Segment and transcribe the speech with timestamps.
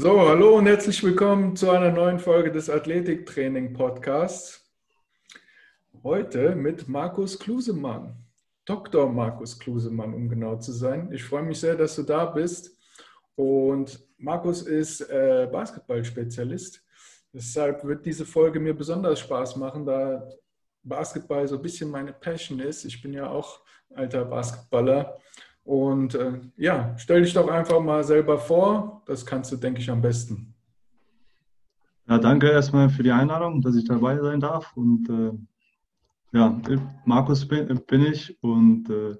[0.00, 4.64] So, hallo und herzlich willkommen zu einer neuen Folge des Athletiktraining Podcasts.
[6.04, 8.14] Heute mit Markus Klusemann,
[8.64, 9.10] Dr.
[9.10, 11.10] Markus Klusemann, um genau zu sein.
[11.10, 12.78] Ich freue mich sehr, dass du da bist.
[13.34, 16.80] Und Markus ist äh, Basketballspezialist.
[17.32, 20.28] Deshalb wird diese Folge mir besonders Spaß machen, da
[20.84, 22.84] Basketball so ein bisschen meine Passion ist.
[22.84, 23.62] Ich bin ja auch
[23.96, 25.18] alter Basketballer
[25.68, 29.02] und äh, ja, stell dich doch einfach mal selber vor.
[29.04, 30.54] Das kannst du, denke ich, am besten.
[32.08, 34.74] Ja, danke erstmal für die Einladung, dass ich dabei sein darf.
[34.78, 35.32] Und äh,
[36.32, 36.58] ja,
[37.04, 39.16] Markus bin, bin ich und äh,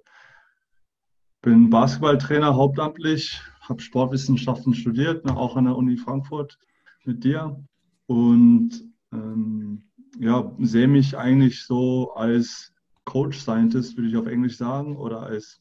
[1.42, 6.58] bin Basketballtrainer hauptamtlich, habe Sportwissenschaften studiert, auch an der Uni Frankfurt
[7.04, 7.62] mit dir.
[8.06, 8.70] Und
[9.12, 9.82] ähm,
[10.18, 12.72] ja, sehe mich eigentlich so als
[13.04, 15.60] Coach Scientist, würde ich auf Englisch sagen, oder als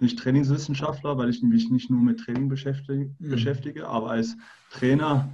[0.00, 3.30] nicht Trainingswissenschaftler, weil ich mich nicht nur mit Training beschäftige, mhm.
[3.30, 4.36] beschäftige aber als
[4.70, 5.28] Trainer,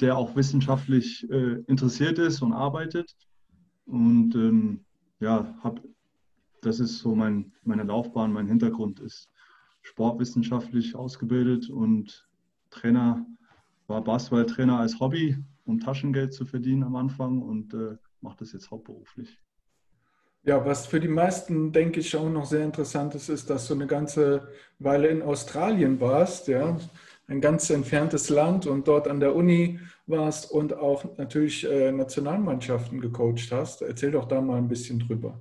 [0.00, 3.14] der auch wissenschaftlich äh, interessiert ist und arbeitet.
[3.86, 4.84] Und ähm,
[5.20, 5.82] ja, hab,
[6.62, 9.28] das ist so mein, meine Laufbahn, mein Hintergrund ist
[9.82, 12.28] sportwissenschaftlich ausgebildet und
[12.70, 13.26] Trainer,
[13.86, 18.70] war Basketballtrainer als Hobby, um Taschengeld zu verdienen am Anfang und äh, mache das jetzt
[18.70, 19.38] hauptberuflich.
[20.42, 23.74] Ja, was für die meisten, denke ich, auch noch sehr interessant ist, ist, dass du
[23.74, 26.78] eine ganze Weile in Australien warst, ja,
[27.26, 33.00] ein ganz entferntes Land und dort an der Uni warst und auch natürlich äh, Nationalmannschaften
[33.00, 33.82] gecoacht hast.
[33.82, 35.40] Erzähl doch da mal ein bisschen drüber.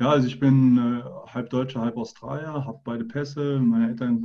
[0.00, 3.60] Ja, also ich bin äh, halb Deutscher, halb Australier, habe beide Pässe.
[3.60, 4.22] Meine Eltern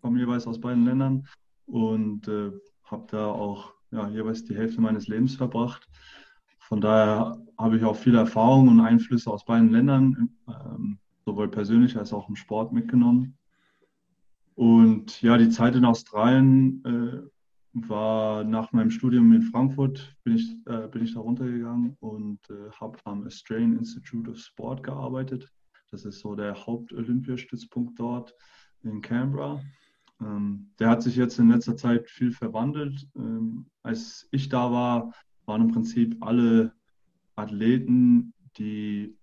[0.00, 1.26] kommen jeweils aus beiden Ländern
[1.66, 2.50] und äh,
[2.84, 5.88] habe da auch ja, jeweils die Hälfte meines Lebens verbracht.
[6.70, 11.96] Von daher habe ich auch viel Erfahrung und Einflüsse aus beiden Ländern, ähm, sowohl persönlich
[11.96, 13.36] als auch im Sport mitgenommen.
[14.54, 20.54] Und ja, die Zeit in Australien äh, war nach meinem Studium in Frankfurt, bin ich,
[20.66, 25.50] äh, bin ich da runtergegangen und äh, habe am Australian Institute of Sport gearbeitet.
[25.90, 28.32] Das ist so der Hauptolympiastützpunkt dort
[28.84, 29.60] in Canberra.
[30.20, 33.08] Ähm, der hat sich jetzt in letzter Zeit viel verwandelt.
[33.16, 35.12] Ähm, als ich da war,
[35.50, 36.72] waren im Prinzip alle
[37.34, 39.18] Athleten, die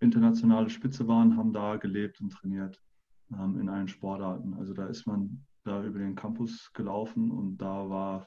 [0.00, 2.80] internationale Spitze waren, haben da gelebt und trainiert
[3.30, 4.54] ähm, in allen Sportarten.
[4.54, 8.26] Also da ist man da über den Campus gelaufen und da war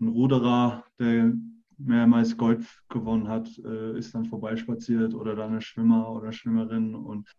[0.00, 1.32] ein Ruderer, der
[1.78, 7.32] mehrmals Gold gewonnen hat, äh, ist dann vorbeispaziert oder dann ein Schwimmer oder Schwimmerin und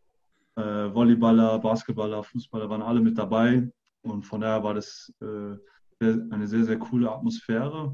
[0.55, 3.69] äh, Volleyballer, Basketballer, Fußballer waren alle mit dabei
[4.03, 5.57] und von daher war das äh,
[6.31, 7.93] eine sehr, sehr coole Atmosphäre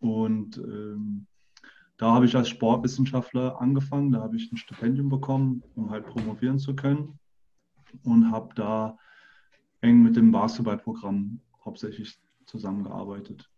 [0.00, 1.26] und ähm,
[1.98, 4.12] da habe ich als Sportwissenschaftler angefangen.
[4.12, 7.18] Da habe ich ein Stipendium bekommen, um halt promovieren zu können.
[8.04, 8.96] Und habe da
[9.80, 13.50] eng mit dem Basketballprogramm hauptsächlich zusammengearbeitet.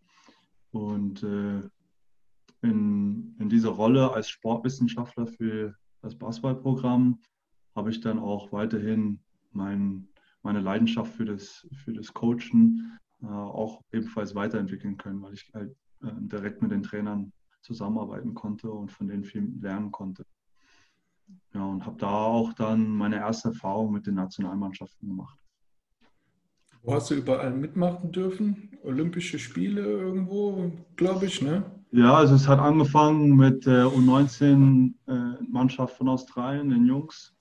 [0.71, 1.61] Und äh,
[2.63, 7.19] in, in dieser Rolle als Sportwissenschaftler für das Basketballprogramm
[7.75, 9.19] habe ich dann auch weiterhin
[9.51, 10.07] mein,
[10.41, 15.75] meine Leidenschaft für das, für das Coachen äh, auch ebenfalls weiterentwickeln können, weil ich halt
[16.01, 17.31] direkt mit den Trainern
[17.61, 20.25] zusammenarbeiten konnte und von denen viel lernen konnte.
[21.53, 25.37] Ja, und habe da auch dann meine erste Erfahrung mit den Nationalmannschaften gemacht.
[26.83, 28.71] Wo hast du überall mitmachen dürfen?
[28.83, 31.63] Olympische Spiele irgendwo, glaube ich, ne?
[31.91, 37.35] Ja, also es hat angefangen mit der U19-Mannschaft äh, von Australien, den Jungs.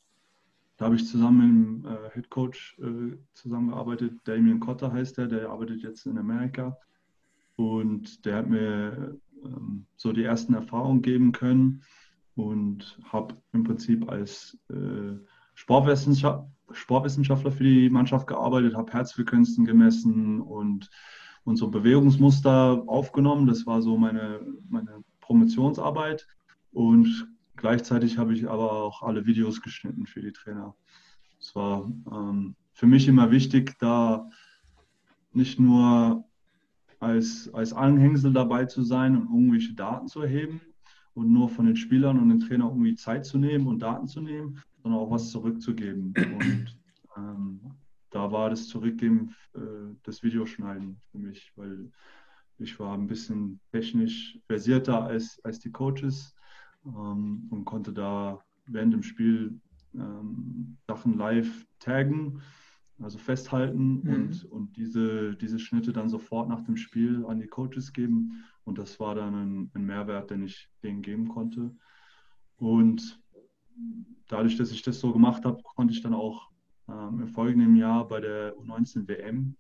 [0.77, 4.15] Da habe ich zusammen mit dem äh, Head Coach äh, zusammengearbeitet.
[4.25, 6.77] Damien Cotter heißt der, der arbeitet jetzt in Amerika.
[7.61, 11.83] Und der hat mir ähm, so die ersten Erfahrungen geben können
[12.35, 15.19] und habe im Prinzip als äh,
[15.53, 20.89] Sportwissenschaft, Sportwissenschaftler für die Mannschaft gearbeitet, habe Herzfrequenzen gemessen und,
[21.45, 23.47] und so Bewegungsmuster aufgenommen.
[23.47, 26.27] Das war so meine, meine Promotionsarbeit.
[26.73, 30.75] Und gleichzeitig habe ich aber auch alle Videos geschnitten für die Trainer.
[31.39, 34.31] Es war ähm, für mich immer wichtig, da
[35.35, 36.25] nicht nur
[37.01, 40.61] als, als Anhängsel dabei zu sein und irgendwelche Daten zu erheben
[41.15, 44.21] und nur von den Spielern und den Trainern irgendwie Zeit zu nehmen und Daten zu
[44.21, 46.15] nehmen, sondern auch was zurückzugeben.
[46.39, 46.79] Und
[47.17, 47.61] ähm,
[48.11, 49.61] da war das Zurückgeben äh,
[50.03, 51.91] das Videoschneiden für mich, weil
[52.59, 56.35] ich war ein bisschen technisch versierter als, als die Coaches
[56.85, 59.61] ähm, und konnte da während dem Spiel
[59.95, 62.41] ähm, Sachen live taggen
[63.03, 64.15] also festhalten mhm.
[64.15, 68.45] und, und diese, diese Schnitte dann sofort nach dem Spiel an die Coaches geben.
[68.65, 71.75] Und das war dann ein, ein Mehrwert, den ich denen geben konnte.
[72.57, 73.21] Und
[74.29, 76.51] dadurch, dass ich das so gemacht habe, konnte ich dann auch
[76.89, 79.57] ähm, im folgenden Jahr bei der U19 WM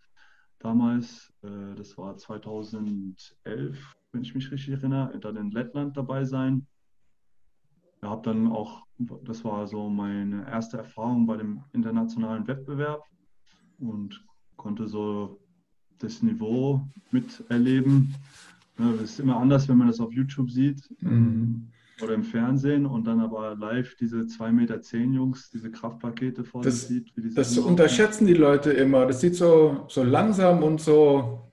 [0.58, 1.32] damals.
[1.42, 6.66] Äh, das war 2011, wenn ich mich richtig erinnere, dann in Lettland dabei sein.
[8.02, 13.02] Ich habe dann auch, das war so meine erste Erfahrung bei dem internationalen Wettbewerb
[13.80, 14.24] und
[14.56, 15.40] konnte so
[15.98, 18.14] das Niveau miterleben.
[18.76, 21.68] Das ist immer anders, wenn man das auf YouTube sieht mhm.
[22.02, 26.62] oder im Fernsehen und dann aber live diese 2,10 Meter zehn Jungs, diese Kraftpakete vor
[26.62, 27.12] das, sieht.
[27.34, 29.06] das unterschätzen die Leute immer.
[29.06, 31.52] Das sieht so, so langsam und so,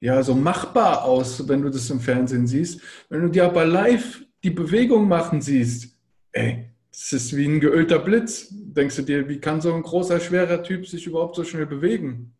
[0.00, 2.80] ja, so machbar aus, wenn du das im Fernsehen siehst.
[3.08, 5.98] Wenn du dir aber live die Bewegung machen siehst,
[6.32, 6.63] ey,
[6.94, 8.48] das ist wie ein geölter Blitz.
[8.52, 12.36] Denkst du dir, wie kann so ein großer, schwerer Typ sich überhaupt so schnell bewegen?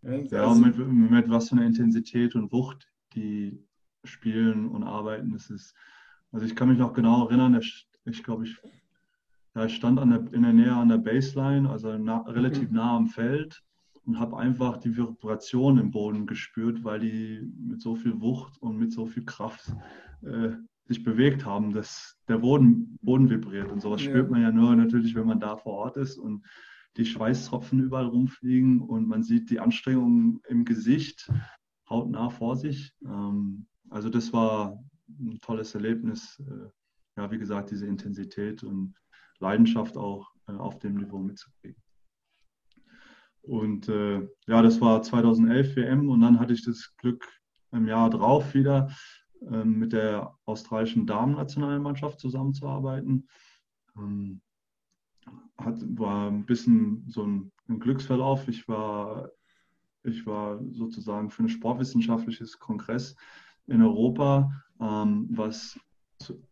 [0.00, 3.62] Ja, ja also, mit, mit, was für einer Intensität und Wucht die
[4.02, 5.32] spielen und arbeiten.
[5.32, 5.74] Das ist,
[6.32, 8.56] also ich kann mich noch genau erinnern, ich, ich glaube, ich,
[9.54, 12.76] ja, ich stand an der, in der Nähe an der Baseline, also na, relativ mhm.
[12.76, 13.62] nah am Feld
[14.06, 18.78] und habe einfach die Vibration im Boden gespürt, weil die mit so viel Wucht und
[18.78, 19.70] mit so viel Kraft
[20.22, 20.52] äh,
[20.84, 23.70] sich bewegt haben, dass der Boden, Boden vibriert.
[23.70, 24.10] Und sowas ja.
[24.10, 26.44] spürt man ja nur natürlich, wenn man da vor Ort ist und
[26.96, 31.30] die Schweißtropfen überall rumfliegen und man sieht die Anstrengungen im Gesicht
[31.88, 32.92] hautnah vor sich.
[33.04, 36.40] Ähm, also das war ein tolles Erlebnis.
[36.40, 36.68] Äh,
[37.16, 38.94] ja, wie gesagt, diese Intensität und
[39.38, 41.80] Leidenschaft auch äh, auf dem Niveau mitzukriegen.
[43.42, 47.26] Und äh, ja, das war 2011 WM und dann hatte ich das Glück
[47.72, 48.90] im Jahr drauf wieder
[49.64, 53.28] mit der australischen Damen-Nationalmannschaft zusammenzuarbeiten.
[53.96, 54.40] Ähm,
[55.58, 58.48] hat, war ein bisschen so ein, ein Glücksverlauf.
[58.48, 59.30] Ich war
[60.04, 63.14] ich war sozusagen für ein sportwissenschaftliches Kongress
[63.66, 64.50] in Europa,
[64.80, 65.78] ähm, was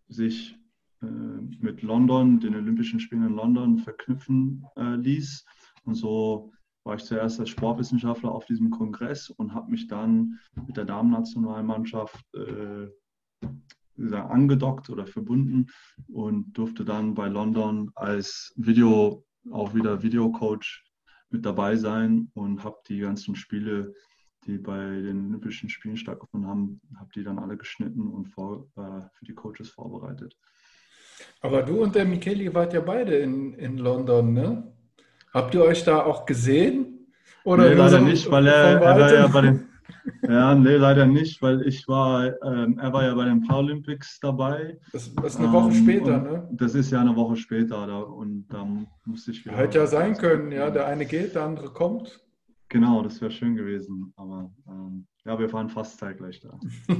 [0.08, 0.56] sich
[1.02, 5.44] äh, mit London, den Olympischen Spielen in London, verknüpfen äh, ließ.
[5.84, 6.52] Und so
[6.84, 12.24] war ich zuerst als Sportwissenschaftler auf diesem Kongress und habe mich dann mit der Damen-Nationalmannschaft
[12.34, 12.88] äh,
[14.12, 15.66] angedockt oder verbunden
[16.08, 20.84] und durfte dann bei London als Video, auch wieder Videocoach
[21.30, 23.94] mit dabei sein und habe die ganzen Spiele,
[24.46, 29.02] die bei den Olympischen Spielen stattgefunden haben, habe die dann alle geschnitten und vor, äh,
[29.12, 30.36] für die Coaches vorbereitet.
[31.42, 34.72] Aber du und der Micheli wart ja beide in, in London, ne?
[35.32, 37.06] Habt ihr euch da auch gesehen?
[37.44, 39.68] Oder nee, leider so nicht, weil er, er war ja bei den,
[40.22, 44.78] ja, nee, leider nicht, weil ich war, ähm, er war ja bei den Paralympics dabei.
[44.92, 46.48] Das, das ist eine Woche ähm, später, ne?
[46.52, 48.66] Das ist ja eine Woche später da, und da
[49.04, 49.56] musste ich wieder.
[49.56, 52.20] Hätte ja sein können, ja, der eine geht, der andere kommt.
[52.68, 56.58] Genau, das wäre schön gewesen, aber ähm, ja, wir waren fast zeitgleich da.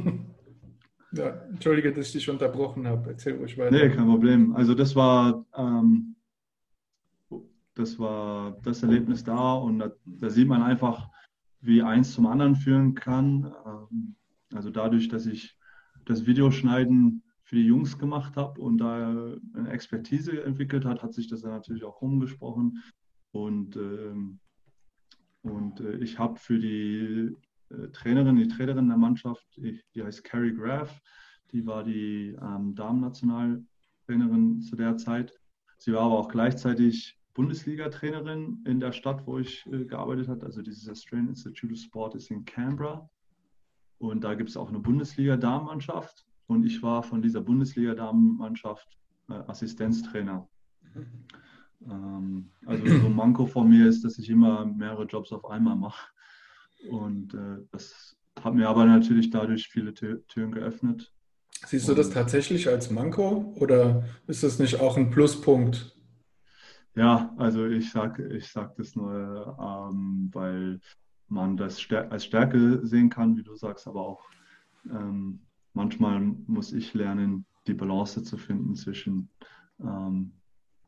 [1.12, 3.10] ja, entschuldige, dass ich dich unterbrochen habe.
[3.10, 3.70] Erzähl ruhig weiter.
[3.70, 4.54] Nee, kein Problem.
[4.56, 6.16] Also das war, ähm,
[7.74, 11.08] das war das Erlebnis da und da, da sieht man einfach,
[11.60, 13.52] wie eins zum anderen führen kann.
[13.66, 14.16] Ähm,
[14.54, 15.56] also dadurch, dass ich
[16.04, 21.28] das Videoschneiden für die Jungs gemacht habe und da eine Expertise entwickelt hat, hat sich
[21.28, 22.82] das dann natürlich auch rumgesprochen.
[23.32, 24.40] Und, ähm,
[25.42, 27.36] und äh, ich habe für die
[27.70, 31.00] äh, Trainerin, die Trainerin der Mannschaft, die, heißt Carrie Graff,
[31.52, 35.32] die war die ähm, Damen-Nationaltrainerin zu der Zeit.
[35.78, 40.44] Sie war aber auch gleichzeitig Bundesliga-Trainerin in der Stadt, wo ich äh, gearbeitet habe.
[40.46, 43.08] Also dieses Australian Institute of Sport ist in Canberra.
[43.98, 46.26] Und da gibt es auch eine Bundesliga-Damenmannschaft.
[46.46, 50.48] Und ich war von dieser Bundesliga-Damenmannschaft äh, Assistenztrainer.
[51.88, 55.76] Ähm, also so ein Manko von mir ist, dass ich immer mehrere Jobs auf einmal
[55.76, 56.10] mache.
[56.90, 61.12] Und äh, das hat mir aber natürlich dadurch viele Türen geöffnet.
[61.66, 65.94] Siehst du das tatsächlich als Manko oder ist das nicht auch ein Pluspunkt?
[66.94, 70.80] Ja, also ich sage ich sag das nur, ähm, weil
[71.28, 74.24] man das als Stärke sehen kann, wie du sagst, aber auch
[74.90, 75.40] ähm,
[75.72, 79.28] manchmal muss ich lernen, die Balance zu finden zwischen
[79.80, 80.32] ähm,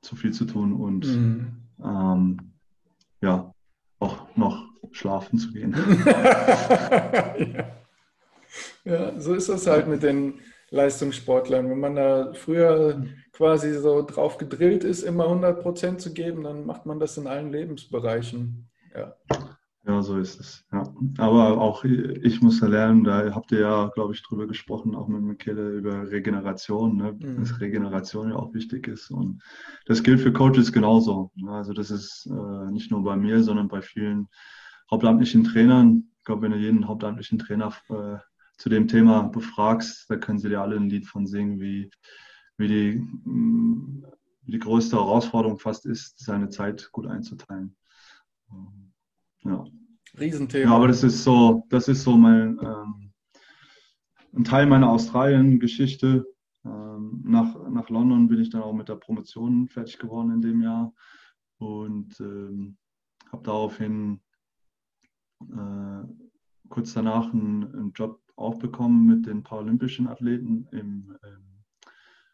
[0.01, 1.63] zu viel zu tun und mhm.
[1.85, 2.39] Ähm,
[3.21, 3.53] ja,
[3.99, 5.75] auch noch schlafen zu gehen.
[6.07, 7.35] ja.
[8.85, 10.35] ja, so ist das halt mit den
[10.73, 11.71] Leistungssportlern.
[11.71, 16.67] Wenn man da früher quasi so drauf gedrillt ist, immer 100 Prozent zu geben, dann
[16.67, 18.69] macht man das in allen Lebensbereichen.
[18.95, 19.15] Ja.
[19.85, 20.65] Ja, so ist es.
[20.73, 20.85] Ja.
[21.19, 25.09] Aber auch ich muss ja lernen, da habt ihr ja, glaube ich, drüber gesprochen, auch
[25.09, 27.17] mit Michele, über Regeneration, ne?
[27.19, 27.41] mhm.
[27.41, 29.11] dass Regeneration ja auch wichtig ist.
[29.11, 29.43] Und
[29.87, 31.33] das gilt für Coaches genauso.
[31.49, 34.29] Also das ist äh, nicht nur bei mir, sondern bei vielen
[34.89, 36.05] hauptamtlichen Trainern.
[36.19, 38.19] Ich glaube, wenn du jeden hauptamtlichen Trainer äh,
[38.63, 41.91] zu dem Thema befragst, da können sie dir alle ein Lied von singen, wie,
[42.59, 44.05] wie, die, mm,
[44.43, 47.77] wie die größte Herausforderung fast ist, seine Zeit gut einzuteilen.
[49.43, 49.65] Ja.
[50.17, 50.71] Riesenthema.
[50.71, 53.13] Ja, aber das ist so, das ist so mein ähm,
[54.33, 56.25] ein Teil meiner Australien-Geschichte.
[56.65, 60.63] Ähm, nach, nach London bin ich dann auch mit der Promotion fertig geworden in dem
[60.63, 60.95] Jahr
[61.59, 62.77] und ähm,
[63.33, 64.21] habe daraufhin
[65.41, 66.05] äh,
[66.69, 71.43] kurz danach einen, einen, Job auch bekommen mit den paralympischen Athleten im, im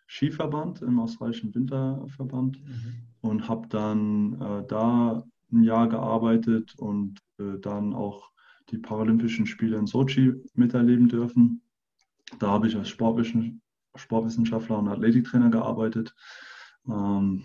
[0.06, 2.94] Skiverband, im australischen Winterverband mhm.
[3.20, 8.30] und habe dann äh, da ein Jahr gearbeitet und äh, dann auch
[8.70, 11.62] die Paralympischen Spiele in Sochi miterleben dürfen.
[12.38, 16.14] Da habe ich als Sportwissenschaftler und Athletiktrainer gearbeitet.
[16.86, 17.44] Ähm,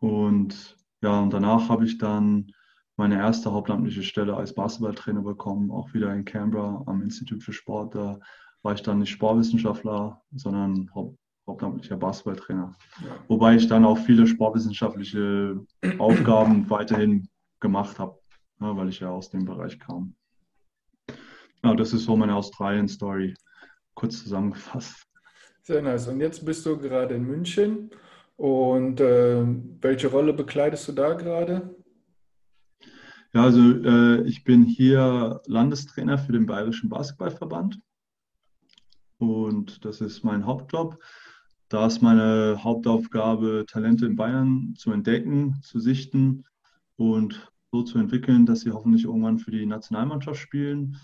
[0.00, 2.52] und ja, und danach habe ich dann
[3.00, 7.94] meine erste hauptamtliche Stelle als Basketballtrainer bekommen, auch wieder in Canberra am Institut für Sport.
[7.94, 8.20] Da
[8.62, 12.76] war ich dann nicht Sportwissenschaftler, sondern haupt, hauptamtlicher Basketballtrainer.
[13.26, 15.58] Wobei ich dann auch viele sportwissenschaftliche
[15.96, 17.26] Aufgaben weiterhin
[17.58, 18.18] gemacht habe,
[18.60, 20.14] ja, weil ich ja aus dem Bereich kam.
[21.64, 23.34] Ja, das ist so meine Australien-Story,
[23.94, 25.06] kurz zusammengefasst.
[25.62, 26.06] Sehr nice.
[26.06, 27.90] Und jetzt bist du gerade in München.
[28.36, 29.42] Und äh,
[29.80, 31.74] welche Rolle bekleidest du da gerade?
[33.32, 37.80] Ja, also äh, ich bin hier Landestrainer für den Bayerischen Basketballverband.
[39.18, 40.98] Und das ist mein Hauptjob.
[41.68, 46.44] Da ist meine Hauptaufgabe, Talente in Bayern zu entdecken, zu sichten
[46.96, 50.96] und so zu entwickeln, dass sie hoffentlich irgendwann für die Nationalmannschaft spielen.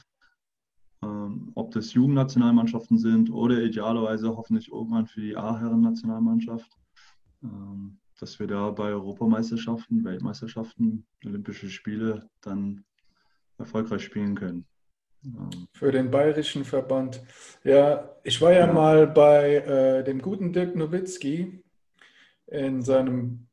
[1.05, 6.73] Ähm, ob das Jugendnationalmannschaften sind oder idealerweise hoffentlich irgendwann für die A-Herren-Nationalmannschaft.
[7.45, 12.85] Ähm, dass wir da bei Europameisterschaften, Weltmeisterschaften, Olympische Spiele dann
[13.59, 14.65] erfolgreich spielen können.
[15.25, 17.23] Ähm, Für den bayerischen Verband.
[17.65, 18.73] Ja, ich war ja, ja.
[18.73, 21.63] mal bei äh, dem guten Dirk Nowitzki
[22.47, 23.49] in seinem,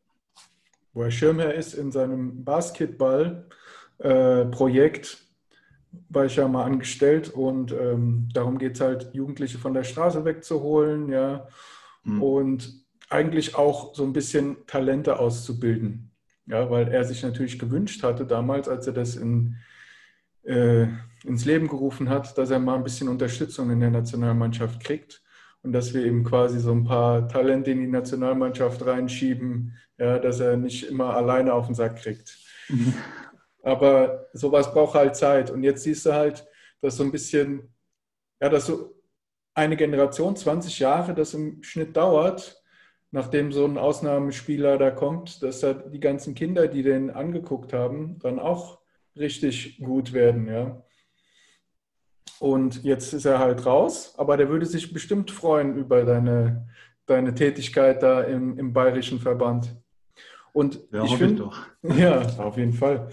[0.93, 5.05] wo er Schirmherr ist, in seinem Basketball-Projekt.
[5.05, 5.17] Äh,
[6.09, 10.25] war ich ja mal angestellt und ähm, darum geht es halt, Jugendliche von der Straße
[10.25, 11.47] wegzuholen, ja.
[12.03, 12.23] Mhm.
[12.23, 12.82] Und
[13.13, 16.11] eigentlich auch so ein bisschen Talente auszubilden.
[16.45, 19.55] Ja, weil er sich natürlich gewünscht hatte damals, als er das in,
[20.43, 20.87] äh,
[21.23, 25.21] ins Leben gerufen hat, dass er mal ein bisschen Unterstützung in der Nationalmannschaft kriegt
[25.61, 30.41] und dass wir eben quasi so ein paar Talente in die Nationalmannschaft reinschieben, ja, dass
[30.41, 32.37] er nicht immer alleine auf den Sack kriegt.
[32.67, 32.93] Mhm.
[33.61, 35.49] Aber sowas braucht halt Zeit.
[35.49, 36.45] Und jetzt siehst du halt,
[36.81, 37.73] dass so ein bisschen,
[38.41, 38.93] ja, dass so
[39.53, 42.62] eine Generation, 20 Jahre, das im Schnitt dauert,
[43.13, 48.17] nachdem so ein Ausnahmespieler da kommt, dass da die ganzen Kinder, die den angeguckt haben,
[48.19, 48.79] dann auch
[49.15, 50.83] richtig gut werden, ja.
[52.39, 56.67] Und jetzt ist er halt raus, aber der würde sich bestimmt freuen über deine,
[57.05, 59.75] deine Tätigkeit da im, im bayerischen Verband.
[60.51, 61.51] Und ja, ich finde,
[61.83, 63.09] ja, auf jeden Fall.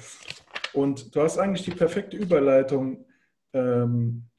[0.72, 3.04] Und du hast eigentlich die perfekte Überleitung
[3.52, 4.29] ähm,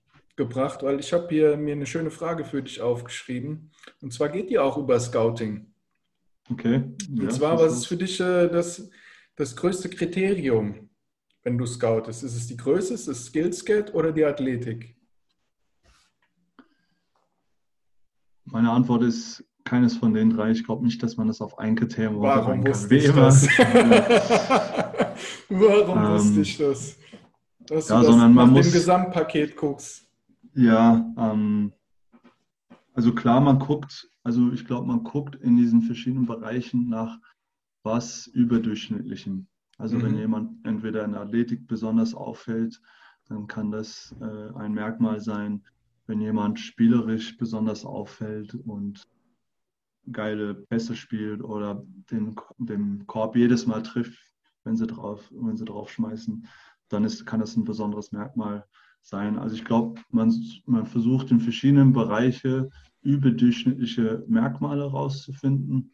[0.41, 3.71] gebracht, weil ich habe hier mir eine schöne Frage für dich aufgeschrieben.
[4.01, 5.67] Und zwar geht die auch über Scouting.
[6.49, 6.83] Okay.
[7.09, 8.89] Und ja, zwar, was ist für dich äh, das,
[9.35, 10.89] das größte Kriterium,
[11.43, 12.23] wenn du scoutest?
[12.23, 14.97] Ist es die Größe, ist es Skillscat oder die Athletik?
[18.45, 20.51] Meine Antwort ist keines von den drei.
[20.51, 23.47] Ich glaube nicht, dass man das auf ein Kriterium Warum wusste ich das?
[25.49, 26.97] Warum ähm, wusste ich das?
[27.59, 30.10] Dass ja, du das sondern man nach muss, dem Gesamtpaket guckst.
[30.53, 31.73] Ja, ähm,
[32.93, 37.19] also klar, man guckt, also ich glaube, man guckt in diesen verschiedenen Bereichen nach
[37.83, 39.47] was überdurchschnittlichem.
[39.77, 40.03] Also mhm.
[40.03, 42.79] wenn jemand entweder in der Athletik besonders auffällt,
[43.27, 45.63] dann kann das äh, ein Merkmal sein.
[46.05, 49.07] Wenn jemand spielerisch besonders auffällt und
[50.11, 54.19] geile Pässe spielt oder den, den Korb jedes Mal trifft,
[54.63, 56.45] wenn sie drauf, wenn sie drauf schmeißen,
[56.89, 58.65] dann ist, kann das ein besonderes Merkmal
[59.01, 59.37] sein.
[59.37, 60.33] Also ich glaube, man,
[60.65, 65.93] man versucht in verschiedenen Bereichen überdurchschnittliche Merkmale herauszufinden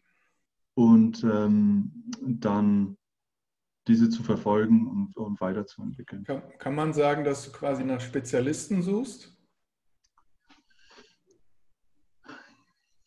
[0.74, 2.96] und ähm, dann
[3.88, 6.24] diese zu verfolgen und, und weiterzuentwickeln.
[6.24, 9.34] Kann, kann man sagen, dass du quasi nach Spezialisten suchst?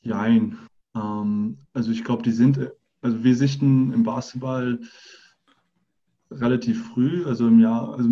[0.01, 0.57] Nein.
[0.95, 4.79] Ähm, also ich glaube, die sind, also wir sichten im Basketball
[6.31, 8.09] relativ früh, also im Jahr, also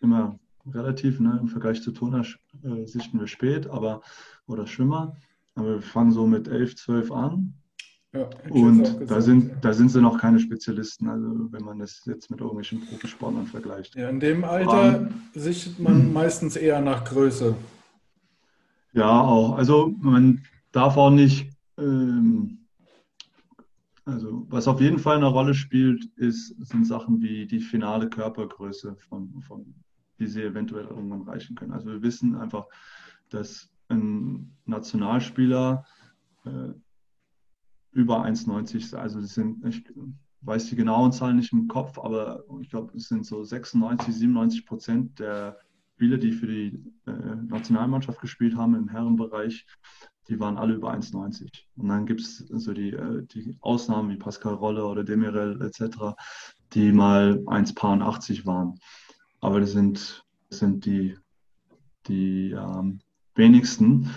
[0.00, 0.38] immer
[0.72, 1.38] relativ, ne?
[1.40, 2.24] im Vergleich zu Toner
[2.62, 4.02] äh, sichten wir spät, aber
[4.46, 5.16] oder Schwimmer.
[5.54, 7.54] Aber wir fangen so mit 11, 12 an.
[8.12, 12.30] Ja, und da sind, da sind sie noch keine Spezialisten, also wenn man das jetzt
[12.30, 13.96] mit irgendwelchen Profisportlern vergleicht.
[13.96, 17.56] Ja, in dem Alter um, sichtet man meistens eher nach Größe.
[18.92, 19.56] Ja, auch.
[19.56, 22.58] Also man darf auch nicht ähm,
[24.04, 28.96] Also, was auf jeden Fall eine Rolle spielt, ist, sind Sachen wie die finale Körpergröße,
[29.08, 29.74] von, von,
[30.18, 31.72] die sie eventuell irgendwann reichen können.
[31.72, 32.66] Also, wir wissen einfach,
[33.30, 35.84] dass ein Nationalspieler
[36.44, 36.72] äh,
[37.92, 39.84] über 1,90, also das sind, ich
[40.40, 44.66] weiß die genauen Zahlen nicht im Kopf, aber ich glaube, es sind so 96, 97
[44.66, 45.58] Prozent der
[45.94, 49.64] Spieler, die für die äh, Nationalmannschaft gespielt haben im Herrenbereich,
[50.28, 51.48] die waren alle über 1,90.
[51.76, 56.14] Und dann gibt es so die, äh, die Ausnahmen wie Pascal Rolle oder Demirel etc.,
[56.72, 58.78] die mal 1,80 waren.
[59.44, 61.18] Aber das sind, das sind die,
[62.06, 63.00] die ähm,
[63.34, 64.08] wenigsten.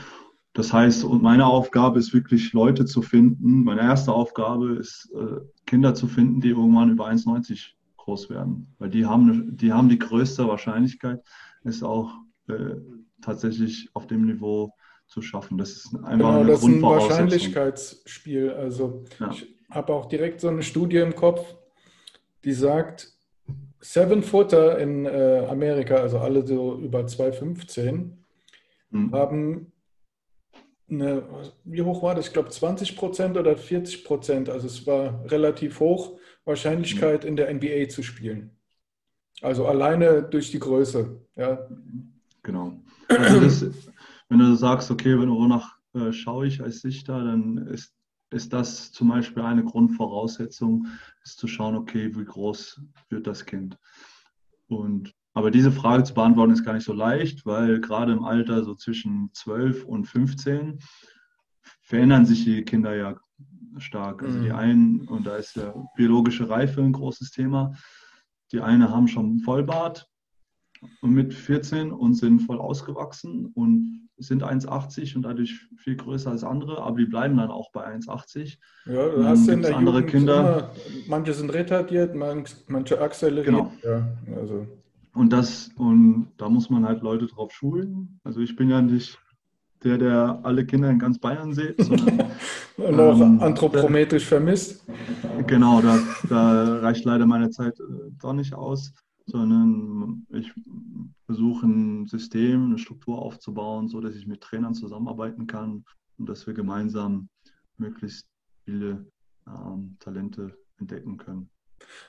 [0.54, 3.66] Das heißt, und meine Aufgabe ist wirklich, Leute zu finden.
[3.66, 8.74] Meine erste Aufgabe ist, äh, Kinder zu finden, die irgendwann über 1,90 groß werden.
[8.80, 11.22] Weil die haben, die haben die größte Wahrscheinlichkeit,
[11.66, 12.14] es auch
[12.48, 12.76] äh,
[13.22, 14.72] tatsächlich auf dem Niveau
[15.08, 15.58] zu schaffen.
[15.58, 18.52] Das ist einfach genau, eine das ist ein Wahrscheinlichkeitsspiel.
[18.52, 19.30] Also ja.
[19.32, 21.54] ich habe auch direkt so eine Studie im Kopf,
[22.46, 23.17] die sagt,
[23.80, 28.12] Seven Footer in äh, Amerika, also alle so über 2,15,
[28.90, 29.12] mhm.
[29.14, 29.72] haben
[30.90, 31.24] eine,
[31.64, 32.28] wie hoch war das?
[32.28, 34.50] Ich glaube 20 Prozent oder 40 Prozent.
[34.50, 38.52] Also es war relativ hoch Wahrscheinlichkeit in der NBA zu spielen.
[39.42, 41.20] Also alleine durch die Größe.
[41.36, 41.68] Ja.
[42.44, 42.80] Genau.
[43.10, 43.66] Also das,
[44.30, 47.94] wenn du sagst, okay, wenn wonach äh, schaue ich als Sichter, dann ist,
[48.30, 50.88] ist das zum Beispiel eine Grundvoraussetzung,
[51.24, 53.78] ist zu schauen, okay, wie groß wird das Kind.
[54.68, 58.64] Und aber diese Frage zu beantworten ist gar nicht so leicht, weil gerade im Alter
[58.64, 60.80] so zwischen 12 und 15
[61.82, 63.16] verändern sich die Kinder ja
[63.78, 64.24] stark.
[64.24, 64.56] Also die mhm.
[64.56, 67.76] einen, und da ist ja biologische Reife ein großes Thema,
[68.52, 70.10] die einen haben schon Vollbart
[71.02, 76.82] mit 14 und sind voll ausgewachsen und sind 1,80 und dadurch viel größer als andere,
[76.82, 78.58] aber die bleiben dann auch bei 1,80.
[78.86, 80.40] Ja, du hast in der andere Jugend Kinder.
[80.40, 80.72] Immer,
[81.08, 83.46] manche sind retardiert, manche akzeleriert.
[83.46, 83.72] Genau.
[83.84, 84.68] Ja, also.
[85.14, 88.20] Und das, und da muss man halt Leute drauf schulen.
[88.24, 89.20] Also ich bin ja nicht
[89.84, 92.26] der, der alle Kinder in ganz Bayern sieht, sondern
[92.78, 94.86] und auch ähm, anthropometrisch vermisst.
[95.46, 97.84] Genau, da, da, reicht leider meine Zeit äh,
[98.22, 98.94] doch nicht aus,
[99.28, 100.52] sondern ich
[101.26, 105.84] versuche ein System, eine Struktur aufzubauen, so dass ich mit Trainern zusammenarbeiten kann
[106.18, 107.30] und dass wir gemeinsam
[107.78, 108.28] möglichst
[108.64, 109.06] viele
[109.46, 111.50] ähm, Talente entdecken können.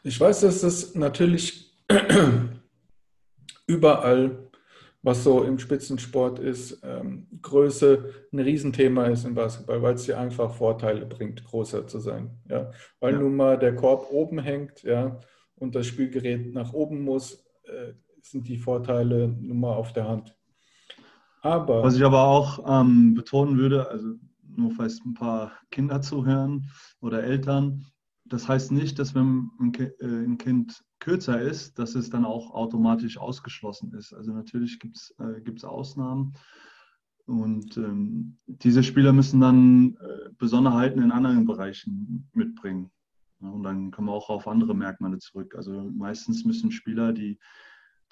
[0.04, 1.76] Ich weiß, dass das natürlich
[3.66, 4.48] überall,
[5.02, 10.18] was so im Spitzensport ist, ähm, Größe ein Riesenthema ist im Basketball, weil es dir
[10.18, 12.30] einfach Vorteile bringt, größer zu sein.
[12.48, 12.70] Ja?
[13.00, 13.20] Weil ja.
[13.20, 15.20] nun mal der Korb oben hängt ja,
[15.60, 17.92] und das Spielgerät nach oben muss, äh,
[18.22, 20.34] sind die Vorteile nun mal auf der Hand.
[21.42, 26.68] Aber, Was ich aber auch ähm, betonen würde, also nur falls ein paar Kinder zuhören
[27.00, 27.86] oder Eltern,
[28.24, 33.18] das heißt nicht, dass wenn ein äh, Kind kürzer ist, dass es dann auch automatisch
[33.18, 34.12] ausgeschlossen ist.
[34.12, 36.34] Also natürlich gibt es äh, Ausnahmen.
[37.26, 42.90] Und ähm, diese Spieler müssen dann äh, Besonderheiten in anderen Bereichen mitbringen.
[43.40, 45.54] Und dann kommen wir auch auf andere Merkmale zurück.
[45.56, 47.38] Also meistens müssen Spieler, die,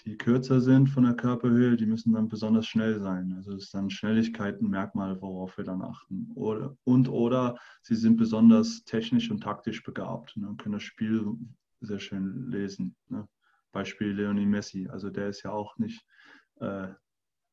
[0.04, 3.32] die kürzer sind von der Körperhöhe, die müssen dann besonders schnell sein.
[3.36, 6.30] Also ist dann Schnelligkeit ein Merkmal, worauf wir dann achten.
[6.34, 11.24] Oder, und oder sie sind besonders technisch und taktisch begabt und können das Spiel
[11.80, 12.94] sehr schön lesen.
[13.08, 13.26] Ne?
[13.72, 14.88] Beispiel Leonie Messi.
[14.88, 16.04] Also der ist ja auch nicht.
[16.60, 16.88] Äh,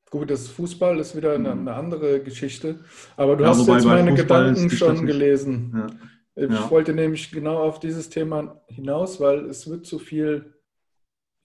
[0.10, 1.68] Gut, das Fußball ist wieder eine, mhm.
[1.68, 2.80] eine andere Geschichte.
[3.18, 5.74] Aber du ja, hast jetzt meine Gedanken schon gelesen.
[5.76, 5.88] Ja.
[6.36, 6.72] Ich ja.
[6.72, 10.56] wollte nämlich genau auf dieses Thema hinaus, weil es wird zu viel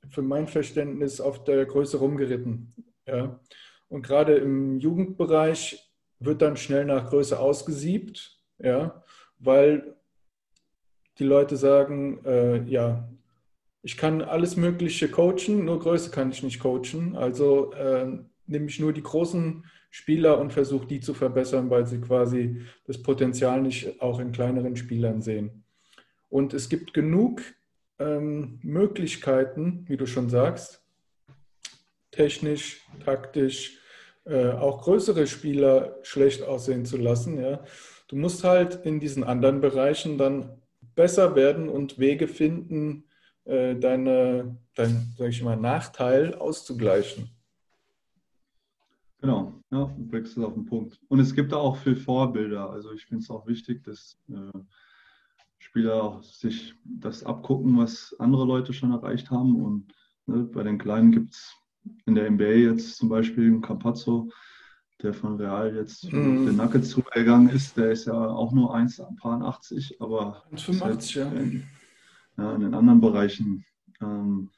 [0.08, 2.74] für mein Verständnis auf der Größe rumgeritten.
[3.06, 3.40] Ja.
[3.88, 9.02] Und gerade im Jugendbereich wird dann schnell nach Größe ausgesiebt, ja,
[9.38, 9.96] weil
[11.18, 13.08] die Leute sagen, äh, ja,
[13.82, 17.16] ich kann alles Mögliche coachen, nur Größe kann ich nicht coachen.
[17.16, 22.00] Also äh, nehme ich nur die großen Spieler und versuche die zu verbessern, weil sie
[22.00, 25.64] quasi das Potenzial nicht auch in kleineren Spielern sehen.
[26.28, 27.42] Und es gibt genug
[27.98, 30.82] ähm, Möglichkeiten, wie du schon sagst,
[32.10, 33.78] technisch, taktisch,
[34.24, 37.40] äh, auch größere Spieler schlecht aussehen zu lassen.
[37.40, 37.64] Ja.
[38.08, 40.60] Du musst halt in diesen anderen Bereichen dann
[40.94, 43.04] besser werden und Wege finden,
[43.44, 45.14] äh, deine, dein,
[45.60, 47.30] Nachteil auszugleichen.
[49.20, 51.00] Genau, ja, du bringst es auf den Punkt.
[51.08, 52.70] Und es gibt auch viel Vorbilder.
[52.70, 54.58] Also ich finde es auch wichtig, dass äh,
[55.58, 59.56] Spieler auch sich das abgucken, was andere Leute schon erreicht haben.
[59.56, 59.92] Und
[60.26, 61.52] ne, bei den Kleinen gibt es
[62.06, 64.30] in der NBA jetzt zum Beispiel Campazzo,
[65.02, 66.46] der von Real jetzt mm.
[66.46, 71.28] den Nuggets zugegangen ist, der ist ja auch nur 1,80, aber 1,85, ja.
[71.32, 71.64] In,
[72.36, 72.54] ja.
[72.54, 73.64] In den anderen Bereichen.
[74.00, 74.50] Ähm,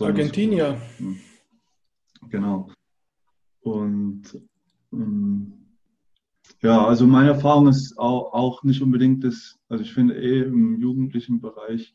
[0.00, 0.80] Argentinier.
[0.98, 1.18] Hm.
[2.28, 2.70] Genau.
[3.62, 4.40] Und
[4.92, 5.52] ähm,
[6.60, 10.80] ja, also meine Erfahrung ist auch, auch nicht unbedingt das, also ich finde eh im
[10.80, 11.94] jugendlichen Bereich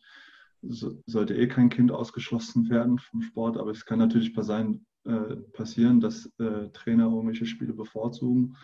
[0.62, 5.38] so, sollte eh kein Kind ausgeschlossen werden vom Sport, aber es kann natürlich sein, äh,
[5.54, 8.58] passieren, dass äh, Trainer irgendwelche Spiele bevorzugen.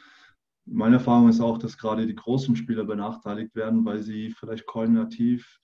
[0.65, 5.59] Meine Erfahrung ist auch, dass gerade die großen Spieler benachteiligt werden, weil sie vielleicht koordinativ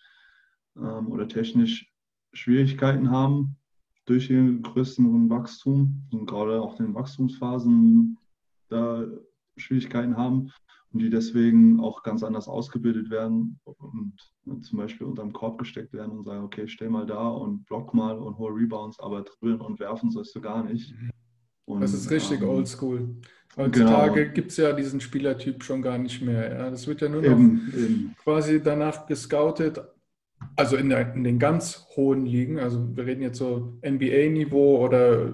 [0.78, 1.92] ähm, oder technisch
[2.34, 3.59] Schwierigkeiten haben
[4.10, 8.18] durch ihren größeren Wachstum und gerade auch in den Wachstumsphasen
[8.70, 9.06] da
[9.56, 10.52] Schwierigkeiten haben
[10.92, 16.18] und die deswegen auch ganz anders ausgebildet werden und zum Beispiel unterm Korb gesteckt werden
[16.18, 19.80] und sagen, okay, steh mal da und block mal und hol Rebounds, aber dribbeln und
[19.80, 20.96] werfen sollst du gar nicht.
[21.66, 23.16] Und, das ist richtig ähm, oldschool.
[23.56, 24.34] Heutzutage genau.
[24.34, 26.52] gibt es ja diesen Spielertyp schon gar nicht mehr.
[26.52, 26.70] Ja.
[26.72, 28.16] Das wird ja nur noch eben, eben.
[28.24, 29.80] quasi danach gescoutet,
[30.60, 35.34] also in, der, in, den ganz hohen Ligen, also wir reden jetzt so NBA-Niveau oder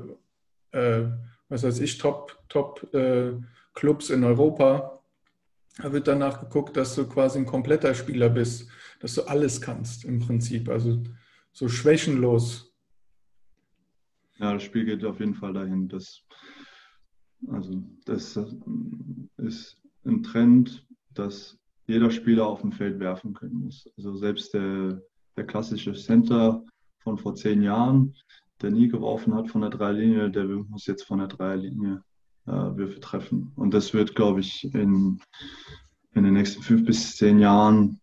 [0.72, 1.06] äh,
[1.50, 3.32] was weiß ich, Top, Top äh,
[3.74, 5.02] Clubs in Europa,
[5.78, 10.06] da wird danach geguckt, dass du quasi ein kompletter Spieler bist, dass du alles kannst
[10.06, 11.02] im Prinzip, also
[11.52, 12.72] so schwächenlos.
[14.38, 15.88] Ja, das Spiel geht auf jeden Fall dahin.
[15.88, 16.22] Dass,
[17.48, 18.40] also das
[19.38, 20.86] ist ein Trend,
[21.16, 21.58] dass
[21.88, 23.90] jeder Spieler auf dem Feld werfen können muss.
[23.98, 25.02] Also selbst der,
[25.38, 26.64] der klassische Center
[27.00, 28.16] von vor zehn Jahren,
[28.62, 32.02] der nie geworfen hat von der Dreilinie, der muss jetzt von der Dreilinie
[32.48, 33.52] äh, Würfe treffen.
[33.56, 35.20] Und das wird, glaube ich, in,
[36.14, 38.00] in den nächsten fünf bis zehn Jahren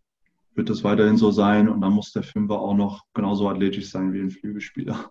[0.55, 1.69] wird das weiterhin so sein.
[1.69, 5.11] Und dann muss der Fünfer auch noch genauso athletisch sein wie ein Flügelspieler.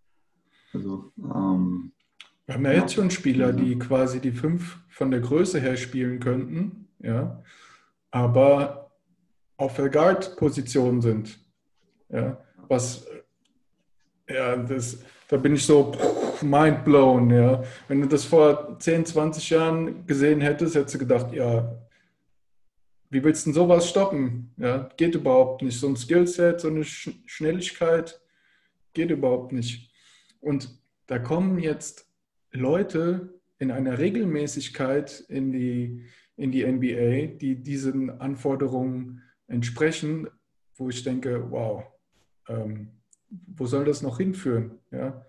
[0.74, 1.92] Also, ähm,
[2.46, 6.20] wir haben ja, jetzt schon Spieler, die quasi die fünf von der Größe her spielen
[6.20, 7.44] könnten, ja,
[8.10, 8.92] aber
[9.58, 11.40] auf der Guard-Position sind.
[12.12, 13.06] Ja, was,
[14.30, 15.94] ja, das, da bin ich so
[16.42, 17.64] mind blown, ja.
[17.88, 21.78] Wenn du das vor 10, 20 Jahren gesehen hättest, hättest du gedacht, ja,
[23.10, 24.54] wie willst du denn sowas stoppen?
[24.58, 25.80] Ja, geht überhaupt nicht.
[25.80, 28.22] So ein Skillset, so eine Sch Schnelligkeit
[28.94, 29.92] geht überhaupt nicht.
[30.40, 30.70] Und
[31.08, 32.10] da kommen jetzt
[32.52, 40.30] Leute in einer Regelmäßigkeit in die, in die NBA, die diesen Anforderungen entsprechen,
[40.76, 41.84] wo ich denke, wow,
[42.52, 42.92] ähm,
[43.30, 44.80] wo soll das noch hinführen?
[44.92, 45.26] Ja?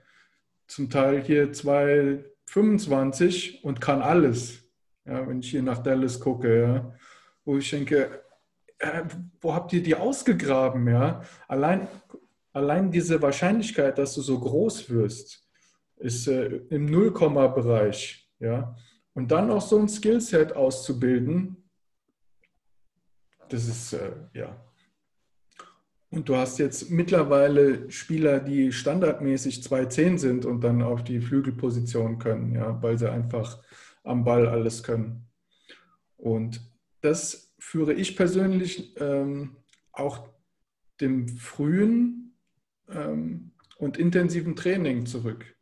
[0.66, 4.64] Zum Teil hier 225 und kann alles.
[5.04, 6.94] Ja, wenn ich hier nach Dallas gucke, ja,
[7.44, 8.22] wo ich denke,
[8.78, 9.02] äh,
[9.40, 10.86] wo habt ihr die ausgegraben?
[10.88, 11.22] Ja?
[11.48, 11.88] Allein,
[12.52, 15.48] allein diese Wahrscheinlichkeit, dass du so groß wirst,
[15.96, 18.30] ist äh, im Nullkomma-Bereich.
[18.38, 18.76] Ja?
[19.14, 21.56] Und dann auch so ein Skillset auszubilden,
[23.48, 24.56] das ist äh, ja
[26.12, 32.18] und du hast jetzt mittlerweile Spieler, die standardmäßig 2-10 sind und dann auf die Flügelposition
[32.18, 33.62] können, ja, weil sie einfach
[34.04, 35.26] am Ball alles können.
[36.18, 36.60] Und
[37.00, 39.56] das führe ich persönlich ähm,
[39.90, 40.28] auch
[41.00, 42.36] dem frühen
[42.90, 45.56] ähm, und intensiven Training zurück.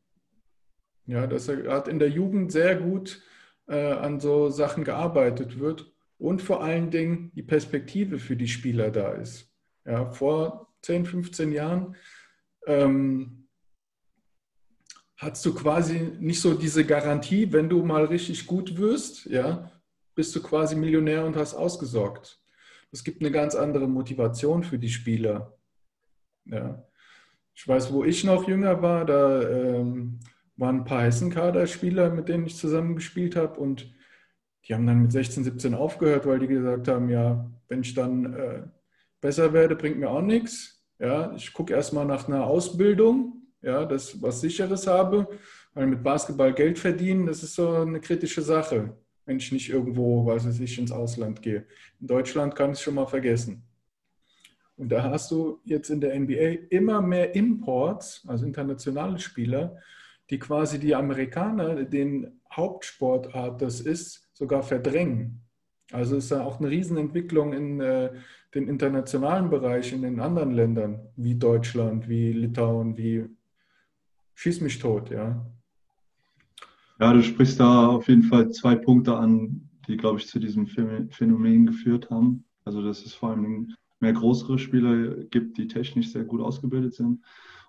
[1.07, 3.23] Ja, dass er gerade in der Jugend sehr gut
[3.69, 8.91] äh, an so Sachen gearbeitet wird und vor allen Dingen die Perspektive für die Spieler
[8.91, 9.50] da ist.
[9.91, 11.97] Ja, vor 10, 15 Jahren
[12.67, 13.49] ähm,
[15.17, 19.73] hast du quasi nicht so diese Garantie, wenn du mal richtig gut wirst, ja,
[20.15, 22.41] bist du quasi Millionär und hast ausgesorgt.
[22.93, 25.59] Es gibt eine ganz andere Motivation für die Spieler.
[26.45, 26.87] Ja.
[27.55, 30.21] Ich weiß, wo ich noch jünger war, da ähm,
[30.57, 33.93] waren ein paar Hessen-Kader-Spieler, mit denen ich zusammen gespielt habe und
[34.65, 38.35] die haben dann mit 16, 17 aufgehört, weil die gesagt haben, ja, wenn ich dann
[38.35, 38.63] äh,
[39.21, 40.83] besser werde, bringt mir auch nichts.
[40.99, 45.29] Ja, ich gucke erstmal nach einer Ausbildung, ja, das was sicheres habe,
[45.75, 50.27] weil mit Basketball Geld verdienen, das ist so eine kritische Sache, wenn ich nicht irgendwo,
[50.27, 51.67] weiß ich, ins Ausland gehe.
[52.01, 53.63] In Deutschland kann ich es schon mal vergessen.
[54.77, 59.77] Und da hast du jetzt in der NBA immer mehr Imports, also internationale Spieler,
[60.31, 65.43] die quasi die Amerikaner, den Hauptsportart das ist, sogar verdrängen.
[65.93, 68.13] Also ist da auch eine Riesenentwicklung in äh,
[68.55, 73.27] den internationalen Bereich in den anderen Ländern, wie Deutschland, wie Litauen, wie
[74.35, 75.47] Schieß mich tot, ja.
[76.99, 80.67] Ja, du sprichst da auf jeden Fall zwei Punkte an, die, glaube ich, zu diesem
[80.67, 82.47] Phänomen geführt haben.
[82.65, 87.23] Also, dass es vor allem mehr größere Spieler gibt, die technisch sehr gut ausgebildet sind.